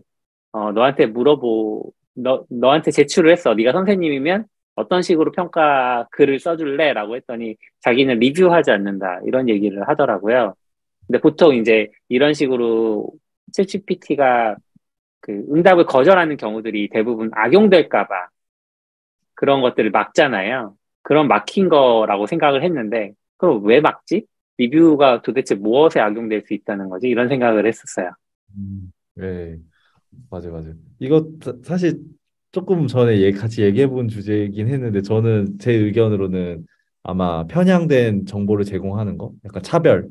[0.51, 3.53] 어, 너한테 물어보, 너, 너한테 제출을 했어.
[3.53, 4.45] 네가 선생님이면
[4.75, 6.93] 어떤 식으로 평가 글을 써줄래?
[6.93, 9.19] 라고 했더니 자기는 리뷰하지 않는다.
[9.25, 10.55] 이런 얘기를 하더라고요.
[11.07, 13.09] 근데 보통 이제 이런 식으로
[13.57, 14.55] 챗GPT가
[15.21, 18.29] 그 응답을 거절하는 경우들이 대부분 악용될까봐
[19.35, 20.75] 그런 것들을 막잖아요.
[21.01, 24.25] 그런 막힌 거라고 생각을 했는데, 그럼 왜 막지?
[24.57, 27.07] 리뷰가 도대체 무엇에 악용될 수 있다는 거지?
[27.07, 28.11] 이런 생각을 했었어요.
[28.55, 29.57] 음, 네,
[30.29, 30.73] 맞아요, 맞아요.
[30.99, 31.99] 이거 사- 사실
[32.53, 36.65] 조금 전에 얘- 같이 얘기해 본 주제이긴 했는데 저는 제 의견으로는
[37.03, 40.09] 아마 편향된 정보를 제공하는 거, 약간 차별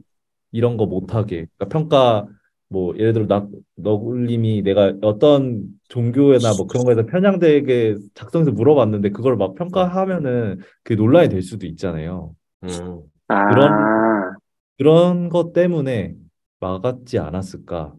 [0.53, 2.29] 이런 거 못하게, 그러니까 평가
[2.71, 9.37] 뭐 예를 들어 나 너굴님이 내가 어떤 종교나 뭐 그런 거에서 편향되게 작성해서 물어봤는데 그걸
[9.37, 12.35] 막 평가하면은 그게 논란이 될 수도 있잖아요.
[12.65, 13.03] 음.
[13.51, 14.33] 아,
[14.79, 16.17] 그런 것 때문에
[16.61, 17.95] 막았지 않았을까?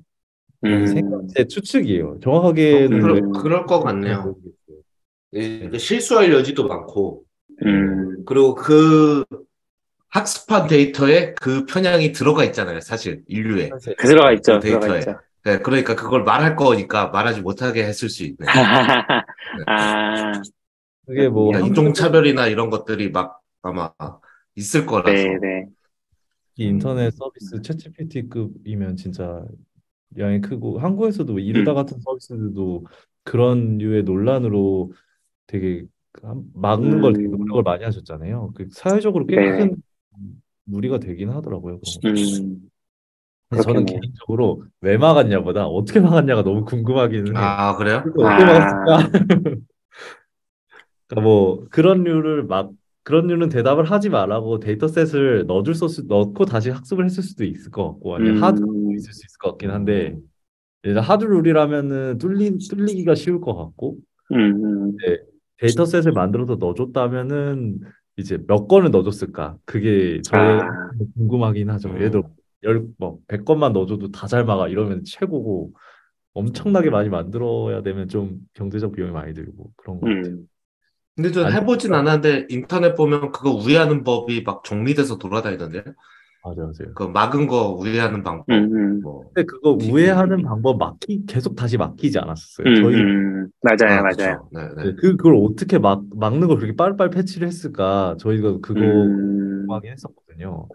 [0.65, 2.19] 음, 생각, 제 추측이에요.
[2.21, 4.35] 정확하게는 그럴, 왜 그럴 것 같네요.
[5.33, 7.23] 이- 실수할 여지도 많고,
[7.65, 9.23] 음, 그리고 그
[10.09, 13.69] 학습한 데이터에 그 편향이 들어가 있잖아요, 사실 인류에.
[13.69, 14.99] 사실 그 들어가 있죠, 그 들어가 데이터에.
[14.99, 15.19] 있죠.
[15.45, 18.37] 네, 그러니까 그걸 말할 거니까 말하지 못하게 했을 수 있네.
[19.67, 20.31] 아,
[21.05, 23.91] 그게 뭐 그러니까 인종 차별이나 이런 것들이 막 아마
[24.55, 25.11] 있을 거라서.
[25.11, 25.65] 네, 네.
[26.55, 29.43] 이 인터넷 서비스 챗GPT급이면 진짜
[30.17, 31.75] 영향이 크고 한국에서도 이르다 음.
[31.75, 32.85] 같은 서비스들도
[33.23, 34.91] 그런 류의 논란으로
[35.47, 35.85] 되게
[36.21, 37.37] 한- 막는 걸 되게 음.
[37.37, 38.51] 노력을 많이 하셨잖아요.
[38.55, 39.57] 그 사회적으로 꽤 네.
[39.59, 39.75] 큰
[40.65, 41.79] 무리가 되긴 하더라고요.
[42.05, 42.15] 음,
[43.63, 43.85] 저는.
[43.85, 47.37] 개인적으로 왜 막았냐보다 어떻게 막았냐가 너무 궁금하기는 해요.
[47.37, 47.97] 아, 그래요?
[47.97, 48.45] 어떻게 아.
[48.45, 49.11] 막았을까?
[51.07, 52.71] 그러니까 뭐 그런 류를 막
[53.03, 57.85] 그런 류는 대답을 하지 말라고 dataset을 넣어줄 수 넣고 다시 학습을 했을 수도 있을 것
[57.91, 60.17] 같고 아니면 hard 음, 있을 수 있을 것 같긴 한데
[60.83, 63.97] 일단 hard rule이라면은 뚫리 뚫리기가 쉬울 것 같고
[64.31, 64.97] 음, 음,
[65.57, 67.79] dataset을 만들어서 넣어줬다면은
[68.17, 69.57] 이제 몇 건을 넣어줬을까?
[69.65, 70.89] 그게 저의 아.
[71.15, 71.89] 궁금하긴 하죠.
[71.89, 71.95] 음.
[71.95, 72.23] 예를 들어
[72.63, 75.73] 열뭐 100건만 넣어줘도 다 잘 막아 이러면 최고고
[76.33, 80.37] 엄청나게 많이 만들어야 되면 좀 경제적 비용이 많이 들고 그런 것 같아요.
[81.19, 85.83] 음, 근데 저 아니, 해보진 않았는데 인터넷 보면 그거 우회하는 법이 막 정리돼서 돌아다니던데요?
[86.43, 86.93] 맞아요, 맞아요.
[86.95, 88.49] 그 막은 거 우회하는 방법.
[88.49, 89.23] 음, 음, 뭐.
[89.33, 92.67] 근데 그거 우회하는 방법 막기 계속 다시 막히지 않았었어요.
[92.67, 94.15] 음, 저희 음, 맞아요, 아, 맞아요.
[94.15, 94.49] 그쵸.
[94.53, 94.83] 네, 네.
[94.83, 98.15] 네, 그 그걸 어떻게 막 막는 걸 그렇게 빨리빨리 패치를 했을까?
[98.19, 100.67] 저희가 그거 음, 궁금하긴 했었거든요.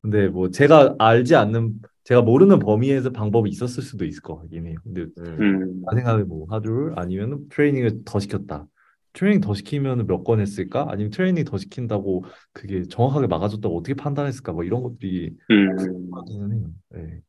[0.00, 1.74] 근데 뭐 제가 알지 않는
[2.04, 4.76] 제가 모르는 범위에서 방법이 있었을 수도 있을 것 같긴 해요.
[4.82, 5.38] 근데 음.
[5.40, 8.66] 음, 나 생각에 뭐 하루를 아니면 트레이닝을 더 시켰다.
[9.12, 10.86] 트레이닝 더 시키면 몇 건 했을까?
[10.90, 14.52] 아니면 트레이닝 더 시킨다고 그게 정확하게 막아줬다고 어떻게 판단했을까?
[14.52, 16.70] 뭐 이런 것들이 음, 궁금하기는 해요.
[16.90, 17.22] 네.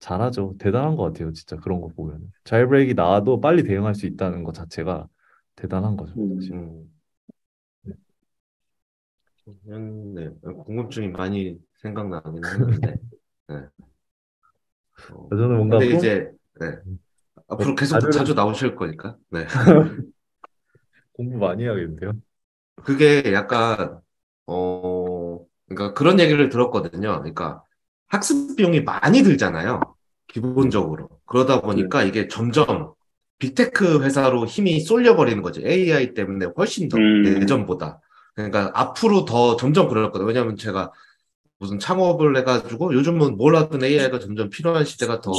[0.00, 0.54] 잘하죠.
[0.58, 1.32] 대단한 것 같아요.
[1.32, 2.32] 진짜 그런 거 보면.
[2.44, 5.08] 자일브레이크 나와도 빨리 대응할 수 있다는 것 자체가
[5.56, 6.14] 대단한 거죠.
[6.36, 6.52] 사실.
[6.54, 6.92] 음.
[9.68, 10.28] 음, 네.
[10.64, 12.96] 궁금증이 많이 생각나긴 했는데.
[13.48, 13.66] 네.
[15.08, 16.66] 어, 저는 뭔가 근데 이제 네.
[17.48, 19.16] 앞으로 계속 자주 나오실 거니까.
[19.30, 19.46] 네.
[21.18, 22.12] 공부 많이 해야겠는데요.
[22.84, 24.00] 그게 약간
[24.46, 27.18] 어 그러니까 그런 얘기를 들었거든요.
[27.18, 27.62] 그러니까
[28.06, 29.80] 학습 비용이 많이 들잖아요.
[30.28, 31.08] 기본적으로.
[31.26, 32.94] 그러다 보니까 이게 점점
[33.38, 35.60] 빅테크 회사로 힘이 쏠려 버리는 거죠.
[35.66, 37.42] AI 때문에 훨씬 더 음.
[37.42, 38.00] 예전보다.
[38.34, 40.24] 그러니까 앞으로 더 점점 그럴 거예요.
[40.26, 40.92] 왜냐하면 제가
[41.58, 45.32] 무슨 창업을 해가지고 요즘은 뭘 하든 AI가 점점 필요한 시대가 더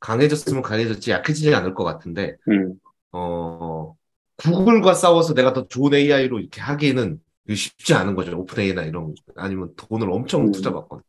[0.00, 2.72] 강해졌으면 강해졌지 약해지지 않을 것 같은데 음,
[3.12, 3.94] 어,
[4.42, 8.38] 구글과 싸워서 내가 더 좋은 AI로 이렇게 하기는 이게 쉽지 않은 거죠.
[8.38, 10.52] 오픈 AI나 이런, 아니면 돈을 엄청 음.
[10.52, 11.02] 투자받거나.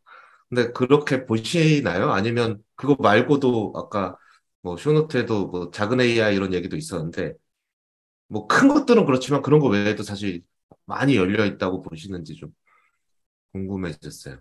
[0.49, 2.11] 근데 그렇게 보시나요?
[2.11, 4.17] 아니면 그거 말고도 아까
[4.61, 7.33] 뭐 쇼노트에도 뭐 작은 AI 이런 얘기도 있었는데
[8.27, 10.43] 뭐 큰 것들은 그렇지만 그런 거 외에도 사실
[10.85, 12.51] 많이 열려 있다고 보시는지 좀
[13.53, 14.39] 궁금해졌어요.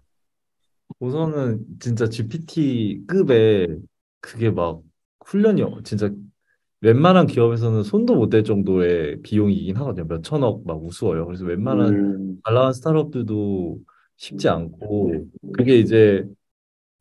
[0.99, 3.81] 우선은 진짜 GPT 급의
[4.21, 4.83] 그게 막
[5.27, 6.11] 훈련이 진짜
[6.81, 10.07] 웬만한 기업에서는 손도 못 댈 정도의 비용이긴 하거든요.
[10.09, 11.27] 몇 천억 막 우스워요.
[11.27, 13.79] 그래서 웬만한 음, 잘 나간 스타트업들도
[14.17, 16.25] 쉽지 않고 그게 이제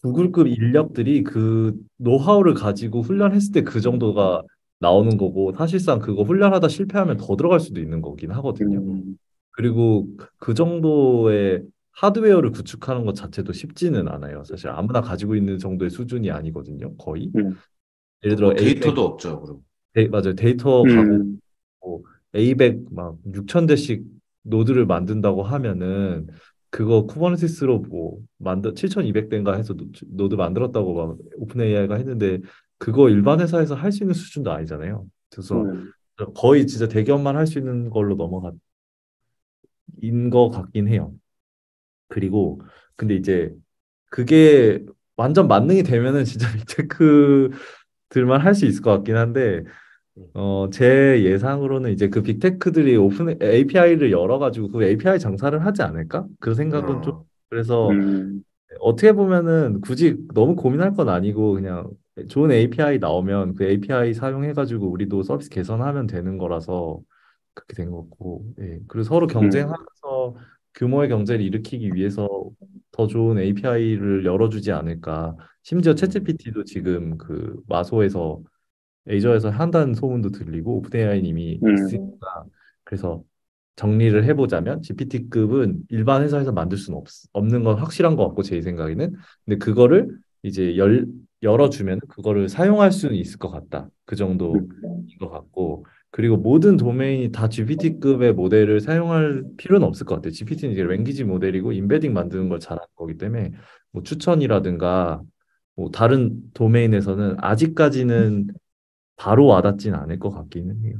[0.03, 4.43] 구글급 인력들이 그 노하우를 가지고 훈련했을 때 그 정도가
[4.79, 8.79] 나오는 거고 사실상 그거 훈련하다 실패하면 더 들어갈 수도 있는 거긴 하거든요.
[8.79, 9.17] 음,
[9.51, 10.07] 그리고
[10.39, 11.63] 그 정도의
[11.93, 14.43] 하드웨어를 구축하는 것 자체도 쉽지는 않아요.
[14.45, 16.95] 사실 아무나 가지고 있는 정도의 수준이 아니거든요.
[16.97, 17.33] 거의.
[17.35, 17.61] 음.
[18.23, 19.41] 예를 들어 뭐 A100 데이터도 없죠.
[19.41, 19.63] 그럼.
[19.93, 20.35] 데, 맞아요.
[20.35, 21.39] 데이터 가고 음,
[22.35, 24.05] A100 막 6천 대씩
[24.43, 26.27] 노드를 만든다고 하면은
[26.69, 32.39] 그거 쿠버네티스로 뭐 만들 7,200대인가 해서 노- 노드 만들었다고 막 오픈 AI가 했는데
[32.77, 35.07] 그거 일반 회사에서 할 수 있는 수준도 아니잖아요.
[35.31, 35.93] 그래서 음,
[36.35, 38.59] 거의 진짜 대기업만 할 수 있는 걸로 넘어간
[40.01, 41.13] 인것 같긴 해요.
[42.09, 42.61] 그리고
[42.95, 43.53] 근데 이제
[44.11, 44.85] 그게
[45.17, 47.51] 완전 만능이 되면은 진짜 빅테크
[48.09, 49.63] 들만 할 수 있을 것 같긴 한데
[50.33, 56.27] 어, 제 예상으로는 이제 그 빅테크들이 open API를 열어가지고 그 API 장사를 하지 않을까?
[56.39, 58.43] 그 생각은 좀 어, 그래서 음,
[58.79, 61.89] 어떻게 보면은 굳이 너무 고민할 건 아니고 그냥
[62.29, 67.01] 좋은 API 나오면 그 API 사용해가지고 우리도 서비스 개선하면 되는 거라서
[67.53, 68.79] 그렇게 된 거고, 예.
[68.87, 70.35] 그리고 서로 경쟁하면서
[70.75, 72.27] 규모의 경제를 일으키기 위해서
[72.91, 75.35] 더 좋은 API를 열어주지 않을까.
[75.63, 78.41] 심지어 챗GPT도 지금 그 마소에서
[79.07, 81.73] 에이저에서 한다는 소문도 들리고 오픈AI는 이미 음.
[81.73, 82.45] 있으니까.
[82.83, 83.23] 그래서
[83.75, 89.15] 정리를 해보자면 GPT급은 일반 회사에서 만들 수는 없, 없는 건 확실한 것 같고 제 생각에는.
[89.45, 91.07] 근데 그거를 이제 열,
[91.43, 93.89] 열어주면 그거를 사용할 수는 있을 것 같다.
[94.05, 94.67] 그 정도인
[95.19, 100.83] 것 같고 그리고 모든 도메인이 다 GPT급의 모델을 사용할 필요는 없을 것 같아요 GPT는 이제
[100.83, 103.51] 랭귀지 모델이고 인베딩 만드는 걸 잘하는 거기 때문에
[103.91, 105.21] 뭐 추천이라든가
[105.75, 108.47] 뭐 다른 도메인에서는 아직까지는
[109.17, 110.95] 바로 와닿진 않을 것 같기는 해요.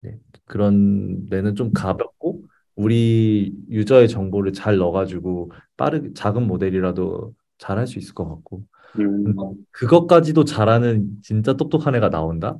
[0.00, 2.44] 네, 그런 데는 좀 가볍고
[2.76, 8.62] 우리 유저의 정보를 잘 넣어가지고 빠르게 작은 모델이라도 잘할 수 있을 것 같고
[8.98, 9.34] 음,
[9.72, 12.56] 그것까지도 잘하는 진짜 똑똑한 애가 나온다?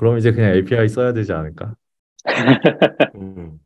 [0.00, 1.74] 그럼 이제 그냥 API 써야 되지 않을까?
[3.16, 3.58] 음.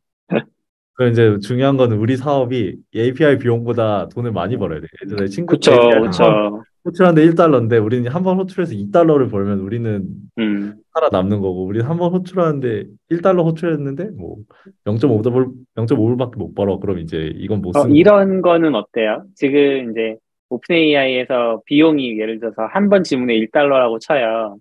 [0.93, 4.87] 그럼 이제 중요한 거는 우리 사업이 이 API 비용보다 돈을 많이 벌어야 돼.
[5.05, 5.71] 예전에 친구 그쵸,
[6.01, 6.61] 그쵸.
[6.85, 10.05] 호출하는데 1달러인데 우리는 한 번 호출해서 2달러를 벌면 우리는
[10.37, 14.37] 음, 살아남는 거고 우리 한번 호출하는데 1달러 호출했는데 뭐
[14.85, 16.79] 0.5불 0.5불밖에 못 벌어.
[16.79, 19.23] 그럼 이제 이건 못 어, 쓰는 이런 거는 어때요?
[19.35, 20.17] 지금 이제
[20.49, 24.57] 오픈AI에서 비용이 예를 들어서 한번 질문에 1달러라고 쳐요.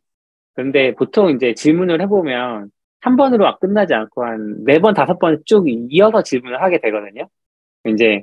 [0.54, 5.42] 그런데 보통 이제 질문을 해보면 한 번으로 막 끝나지 않고 한 네 번, 다섯 번
[5.46, 7.28] 쭉 이어서 질문을 하게 되거든요.
[7.86, 8.22] 이제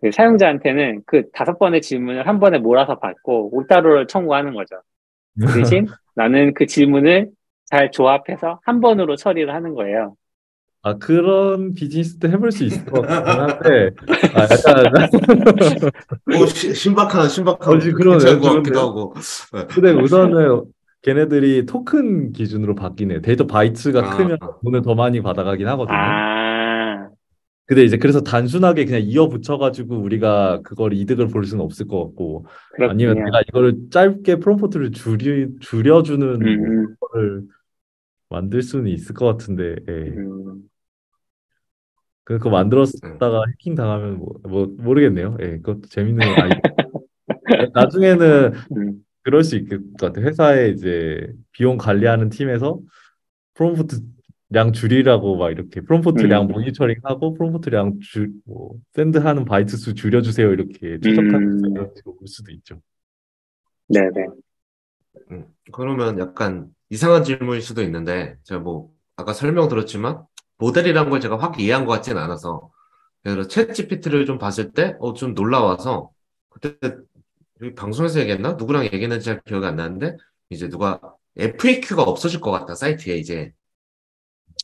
[0.00, 4.76] 그 사용자한테는 그 다섯 번의 질문을 한 번에 몰아서 받고 5달러를 청구하는 거죠.
[5.40, 7.30] 그 대신 나는 그 질문을
[7.66, 10.16] 잘 조합해서 한 번으로 처리를 하는 거예요.
[10.82, 13.90] 아 그런 비즈니스도 해볼 수 있을 것 같긴 한데
[14.34, 15.08] 아 약간
[16.40, 17.74] 오, 시- 신박한, 신박한.
[17.74, 17.78] 어.
[17.78, 18.80] 괜찮은 것 같기도.
[18.80, 19.14] 하고.
[19.54, 19.66] 네.
[19.68, 20.62] 근데 우선은
[21.04, 23.20] 걔네들이 토큰 기준으로 바뀌네.
[23.20, 24.06] 데이터 바이트가 아.
[24.16, 25.96] 크면 돈을 더 많이 받아가긴 하거든요.
[25.96, 27.10] 아,
[27.66, 32.46] 근데 이제 그래서 단순하게 그냥 이어 붙여가지고 우리가 그걸 이득을 볼 수는 없을 것 같고
[32.82, 33.24] 아니면 그렇군요.
[33.24, 37.44] 내가 이거를 짧게 프롬프트를 줄이, 줄여주는 뭐 음, 거를
[38.30, 40.14] 만들 수는 있을 것 같은데 예.
[40.16, 40.68] 음,
[42.24, 45.36] 그- 그거 만들었다가 해킹 당하면 뭐, 뭐 모르겠네요.
[45.40, 46.54] 예, 그것도 재밌는 거 아니.
[47.74, 50.26] 나중에는 음, 그럴 수 있을 것 같아요.
[50.26, 52.80] 회사에 이제 비용 관리하는 팀에서
[53.54, 54.00] 프롬프트
[54.50, 56.48] 량 줄이라고 막 이렇게 프롬프트량 음.
[56.48, 61.72] 모니터링하고 프롬프트량 줄, 뭐 send하는 바이트 수 줄여주세요 이렇게 최적화해서 음.
[61.72, 62.80] 이런 식으로 올 수도 있죠.
[63.88, 64.26] 네네.
[65.30, 70.22] 음, 그러면 약간 이상한 질문일 수도 있는데, 제가 뭐, 아까 설명 들었지만,
[70.58, 72.70] 모델이란 걸 제가 확 이해한 것 같지는 않아서,
[73.26, 76.10] 예를 들어, 챗 GPT를 좀 봤을 때, 어, 좀 놀라워서,
[76.48, 76.76] 그때,
[77.62, 78.52] 여기 방송에서 얘기했나?
[78.52, 80.16] 누구랑 얘기했는지 잘 기억이 안 나는데,
[80.50, 81.00] 이제 누가
[81.36, 83.52] FAQ가 없어질 것 같다, 사이트에 이제.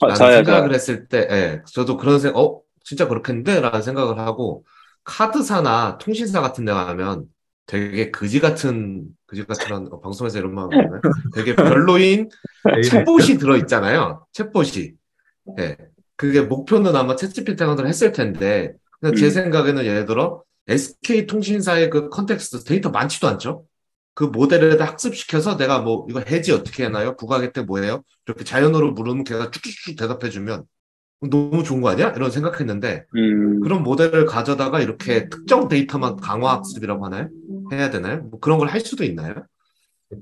[0.01, 0.75] 어, 라는 저요, 생각을 저요.
[0.75, 3.61] 했을 때, 예, 저도 그런 생각, 어, 진짜 그렇겠는데?
[3.61, 4.65] 라는 생각을 하고,
[5.05, 7.27] 카드사나 통신사 같은 데 가면
[7.67, 11.01] 되게 그지 같은, 그지 같은, 어, 방송에서 이런 말 하나요?
[11.35, 12.29] 되게 별로인
[12.65, 14.27] 챗봇이 들어 있잖아요.
[14.33, 14.95] 챗봇이.
[15.59, 15.77] 예.
[16.17, 19.31] 그게 목표는 아마 챗GPT 했을 텐데, 그냥 제 음.
[19.31, 23.65] 생각에는 예를 들어, SK 통신사의 그 context 데이터 많지도 않죠?
[24.15, 27.17] 그 모델에 다 학습시켜서 내가 뭐, 이거 해지 어떻게 하나요?
[27.17, 28.03] 부가 혜택 뭐예요?
[28.27, 30.65] 이렇게 자연어로 물으면 걔가 쭉쭉쭉 대답해주면
[31.31, 32.11] 너무 좋은 거 아니야?
[32.17, 37.29] 이런 생각했는데, 음, 그런 모델을 가져다가 이렇게 특정 데이터만 강화 학습이라고 하나요?
[37.73, 38.23] 해야 되나요?
[38.25, 39.35] 뭐 그런 걸 할 수도 있나요?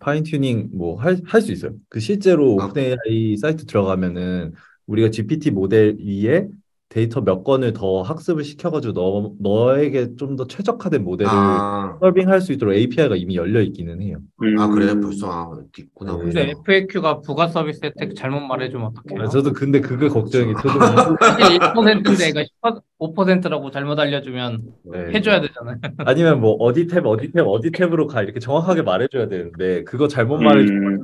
[0.01, 1.73] fine tuning 뭐 할 할 수 있어요.
[1.89, 4.53] 그 실제로 아, 오픈AI 사이트 들어가면은
[4.87, 6.47] 우리가 GPT 모델 위에
[6.91, 12.53] 데이터 몇 건을 더 학습을 시켜가지고 너 너에게 좀 더 최적화된 모델을 아, 서빙할 수
[12.53, 14.19] 있도록 API가 이미 열려 있기는 해요.
[14.59, 15.01] 아, 음, 그래요?
[15.01, 16.23] 벌써, 아, 있구나, 네.
[16.23, 16.51] 근데.
[16.61, 19.23] FAQ가 부가 서비스 혜택 잘못 말해주면 어떡해요?
[19.23, 20.69] 아, 저도 근데 그게 걱정이 저도
[21.21, 24.63] 사실 1%인데 이거 10%, 5%라고 잘못 알려주면
[24.93, 24.99] 네.
[25.15, 25.77] 해줘야 되잖아요.
[26.07, 30.39] 아니면 뭐 어디 탭 어디 탭 어디 탭으로 가 이렇게 정확하게 말해줘야 되는데 그거 잘못
[30.39, 31.01] 말해주면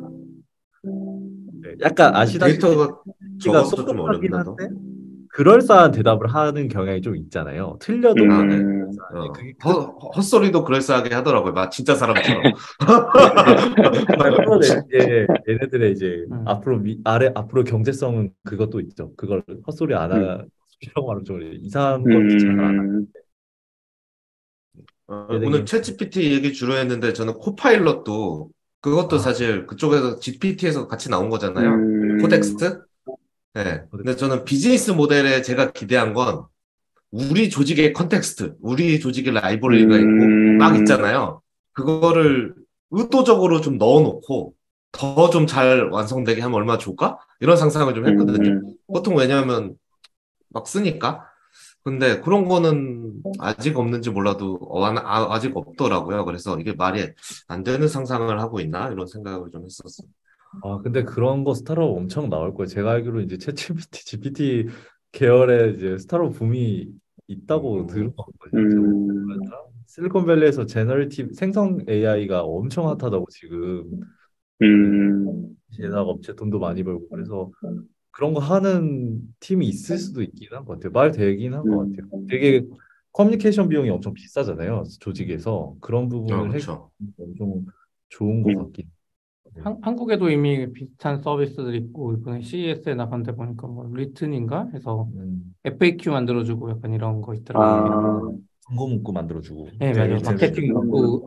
[0.86, 3.00] 음, 약간 아시다시피 데이터가
[3.40, 4.56] 적어서 좀 어렵나 더?
[5.34, 7.76] 그럴싸한 대답을 하는 경향이 좀 있잖아요.
[7.80, 8.58] 틀려도 음, 아, 네.
[8.58, 11.52] 네, 어, 그게 헛, 헛소리도 그럴싸하게 하더라고요.
[11.52, 12.40] 막 진짜 사람처럼.
[14.88, 16.46] 이제 얘네들의 이제 음.
[16.46, 19.12] 앞으로 미, 아래 앞으로 경제성은 그것도 있죠.
[19.16, 20.16] 그걸 헛소리 안 음.
[20.16, 20.38] 하.
[20.38, 22.80] 헛소리라고 말하면 좀 이상한 것도 잘 안 하.
[22.82, 23.06] 음,
[25.08, 29.18] 어, 오늘 챗GPT 얘기 주로 했는데 저는 코파일럿도 그것도 아.
[29.18, 31.70] 사실 그쪽에서 GPT에서 같이 나온 거잖아요.
[31.70, 32.84] 음, 코덱스?
[33.54, 33.82] 네.
[33.90, 36.44] 근데 저는 비즈니스 모델에 제가 기대한 건
[37.12, 40.58] 우리 조직의 context, 우리 조직의 라이브러리가 있고 음.
[40.58, 41.42] 막 있잖아요.
[41.72, 42.54] 그거를
[42.90, 44.54] 의도적으로 좀 넣어놓고
[44.92, 47.18] 더 좀 잘 완성되게 하면 얼마나 좋을까?
[47.40, 48.50] 이런 상상을 좀 했거든요.
[48.50, 49.76] 음, 보통 왜냐하면
[50.50, 51.26] 막 쓰니까
[51.84, 56.24] 근데 그런 거는 아직 없는지 몰라도 어, 안- 아, 아직 없더라고요.
[56.24, 57.10] 그래서 이게 말이
[57.48, 60.08] 안 되는 상상을 하고 있나 이런 생각을 좀 했었어요.
[60.62, 62.66] 아, 근데 그런 거 스타트업 엄청 나올 거예요.
[62.66, 64.66] 제가 알기로 이제 챗GPT, GPT
[65.12, 66.88] 계열의 이제 스타트업 붐이
[67.28, 68.12] 있다고 음.
[68.16, 68.54] 같거든요.
[68.54, 69.54] 음,
[69.86, 74.00] 실리콘밸리에서 generative 생성 AI가 엄청 핫하다고 지금
[74.62, 77.50] 음, 제작 업체 돈도 많이 벌고 그래서
[78.12, 80.92] 그런 거 하는 팀이 있을 수도 있긴 한 것 같아요.
[80.92, 82.08] 말 되긴 한것 같아요.
[82.28, 82.62] 되게
[83.12, 84.84] 커뮤니케이션 비용이 엄청 비싸잖아요.
[85.00, 86.90] 조직에서 그런 어, 부분을 그렇죠.
[86.98, 87.66] 해주면 엄청
[88.10, 88.58] 좋은 것 음.
[88.58, 88.90] 같긴.
[89.60, 95.54] 한, 한국에도 이미 비슷한 서비스들이 있고 이번에 CES에 나간 데 보니까 뭐 리튼인가 해서 음.
[95.64, 98.38] FAQ 만들어주고 약간 이런 거 아, 있더라고요.
[98.66, 99.68] 광고 문구 만들어주고.
[99.78, 100.16] 네, 맞아요.
[100.16, 100.88] 네, 마케팅 음.
[100.88, 101.26] 문구,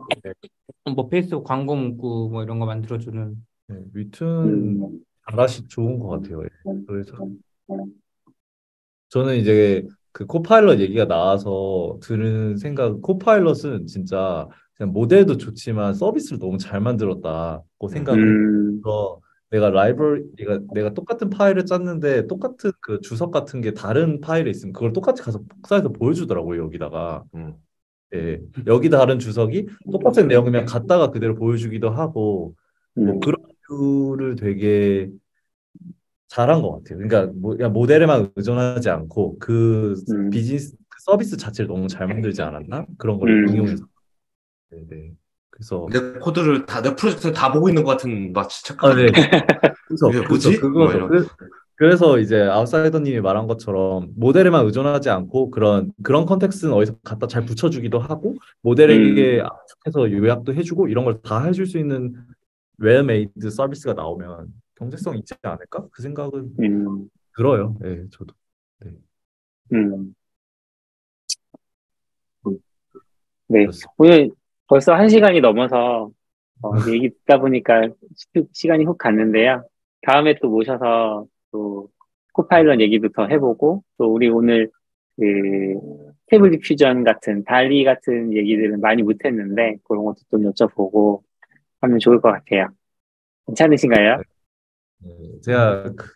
[0.94, 3.36] 뭐 페이스북 광고 문구 뭐 이런 거 만들어주는
[3.68, 3.76] 네,
[4.22, 5.00] 음,
[5.30, 6.42] 잘하시 좋은 것 같아요.
[6.42, 6.48] 예.
[6.86, 7.16] 그래서
[9.10, 14.48] 저는 이제 그 코파일럿 얘기가 나와서 드는 생각, 코파일럿은 진짜
[14.78, 19.20] 모델도 좋지만 서비스를 너무 잘 만들었다고 생각을 음, 해서
[19.50, 24.72] 내가 라이브러리, 내가, 내가 똑같은 파일을 짰는데 똑같은 그 주석 같은 게 다른 파일에 있으면
[24.72, 27.24] 그걸 똑같이 가서 복사해서 보여주더라고요, 여기다가.
[27.34, 27.54] 음.
[28.14, 32.54] 예, 여기 다른 주석이 똑같은 내용이면 갖다가 그대로 보여주기도 하고
[32.94, 33.36] 뭐 음, 그런
[33.68, 35.10] view를 되게
[36.28, 36.98] 잘한 것 같아요.
[36.98, 40.30] 그러니까 뭐 그냥 모델에만 의존하지 않고 그 음.
[40.30, 42.86] 비즈니스 그 서비스 자체를 너무 잘 만들지 않았나?
[42.96, 43.48] 그런 걸 음.
[43.48, 43.84] 응용해서.
[44.70, 45.12] 네, 네.
[45.50, 49.06] 그래서 내 코드를 다, 내 프로젝트를 다 보고 있는 것 같은 마치 아, 착각을.
[49.06, 49.12] 네.
[49.88, 50.56] 그래서 이게 뭐지?
[50.60, 50.92] 그래서 뭐.
[50.92, 51.26] 이런.
[51.74, 58.00] 그래서 이제 아웃사이더님이 말한 것처럼 모델에만 의존하지 않고 그런 그런 context는 어디서 갖다 잘 붙여주기도
[58.00, 62.14] 하고 모델에게 압축해서 요약도 해주고 이런 걸 다 해줄 수 있는
[62.78, 65.86] well-made 서비스가 나오면 경제성 있지 않을까?
[65.92, 67.76] 그 생각은 음, 들어요.
[67.84, 68.34] 예, 저도.
[69.72, 70.14] 음.
[73.48, 73.92] 네, 그렇습니다.
[73.98, 74.30] 오늘
[74.68, 76.10] 벌써 한 시간이 넘어서
[76.62, 79.64] 어, 얘기 듣다 보니까 시, 시간이 훅 갔는데요.
[80.02, 81.88] 다음에 또 모셔서 또
[82.32, 84.70] 코파일럿 얘기도 더 해보고 또 우리 오늘
[85.16, 85.24] 그
[86.24, 91.22] 스테이블 디퓨전 같은 달리 같은 얘기들은 많이 못했는데 그런 것도 좀 여쭤보고
[91.80, 92.68] 하면 좋을 것 같아요.
[93.46, 94.22] 괜찮으신가요?
[95.04, 96.12] 예, 제가 그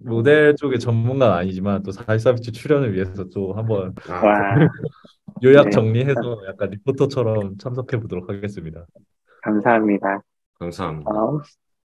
[0.00, 4.54] 모델 쪽의 전문가는 아니지만 또 사회서비스 출연을 위해서 또 한번 아, 와,
[5.42, 5.70] 요약 네.
[5.70, 8.86] 정리해서 약간 리포터처럼 참석해 보도록 하겠습니다.
[9.42, 10.22] 감사합니다.
[10.58, 11.10] 감사합니다.
[11.10, 11.40] 어,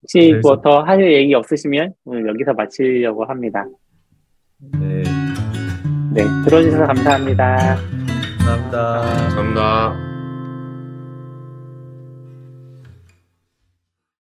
[0.03, 3.67] 혹시 뭐더 할 얘기 없으시면 오늘 여기서 마치려고 합니다.
[4.59, 5.03] 네,
[6.13, 7.77] 네, 들어주셔서 감사합니다.
[8.39, 9.03] 감사합니다.
[9.35, 10.18] 감사합니다.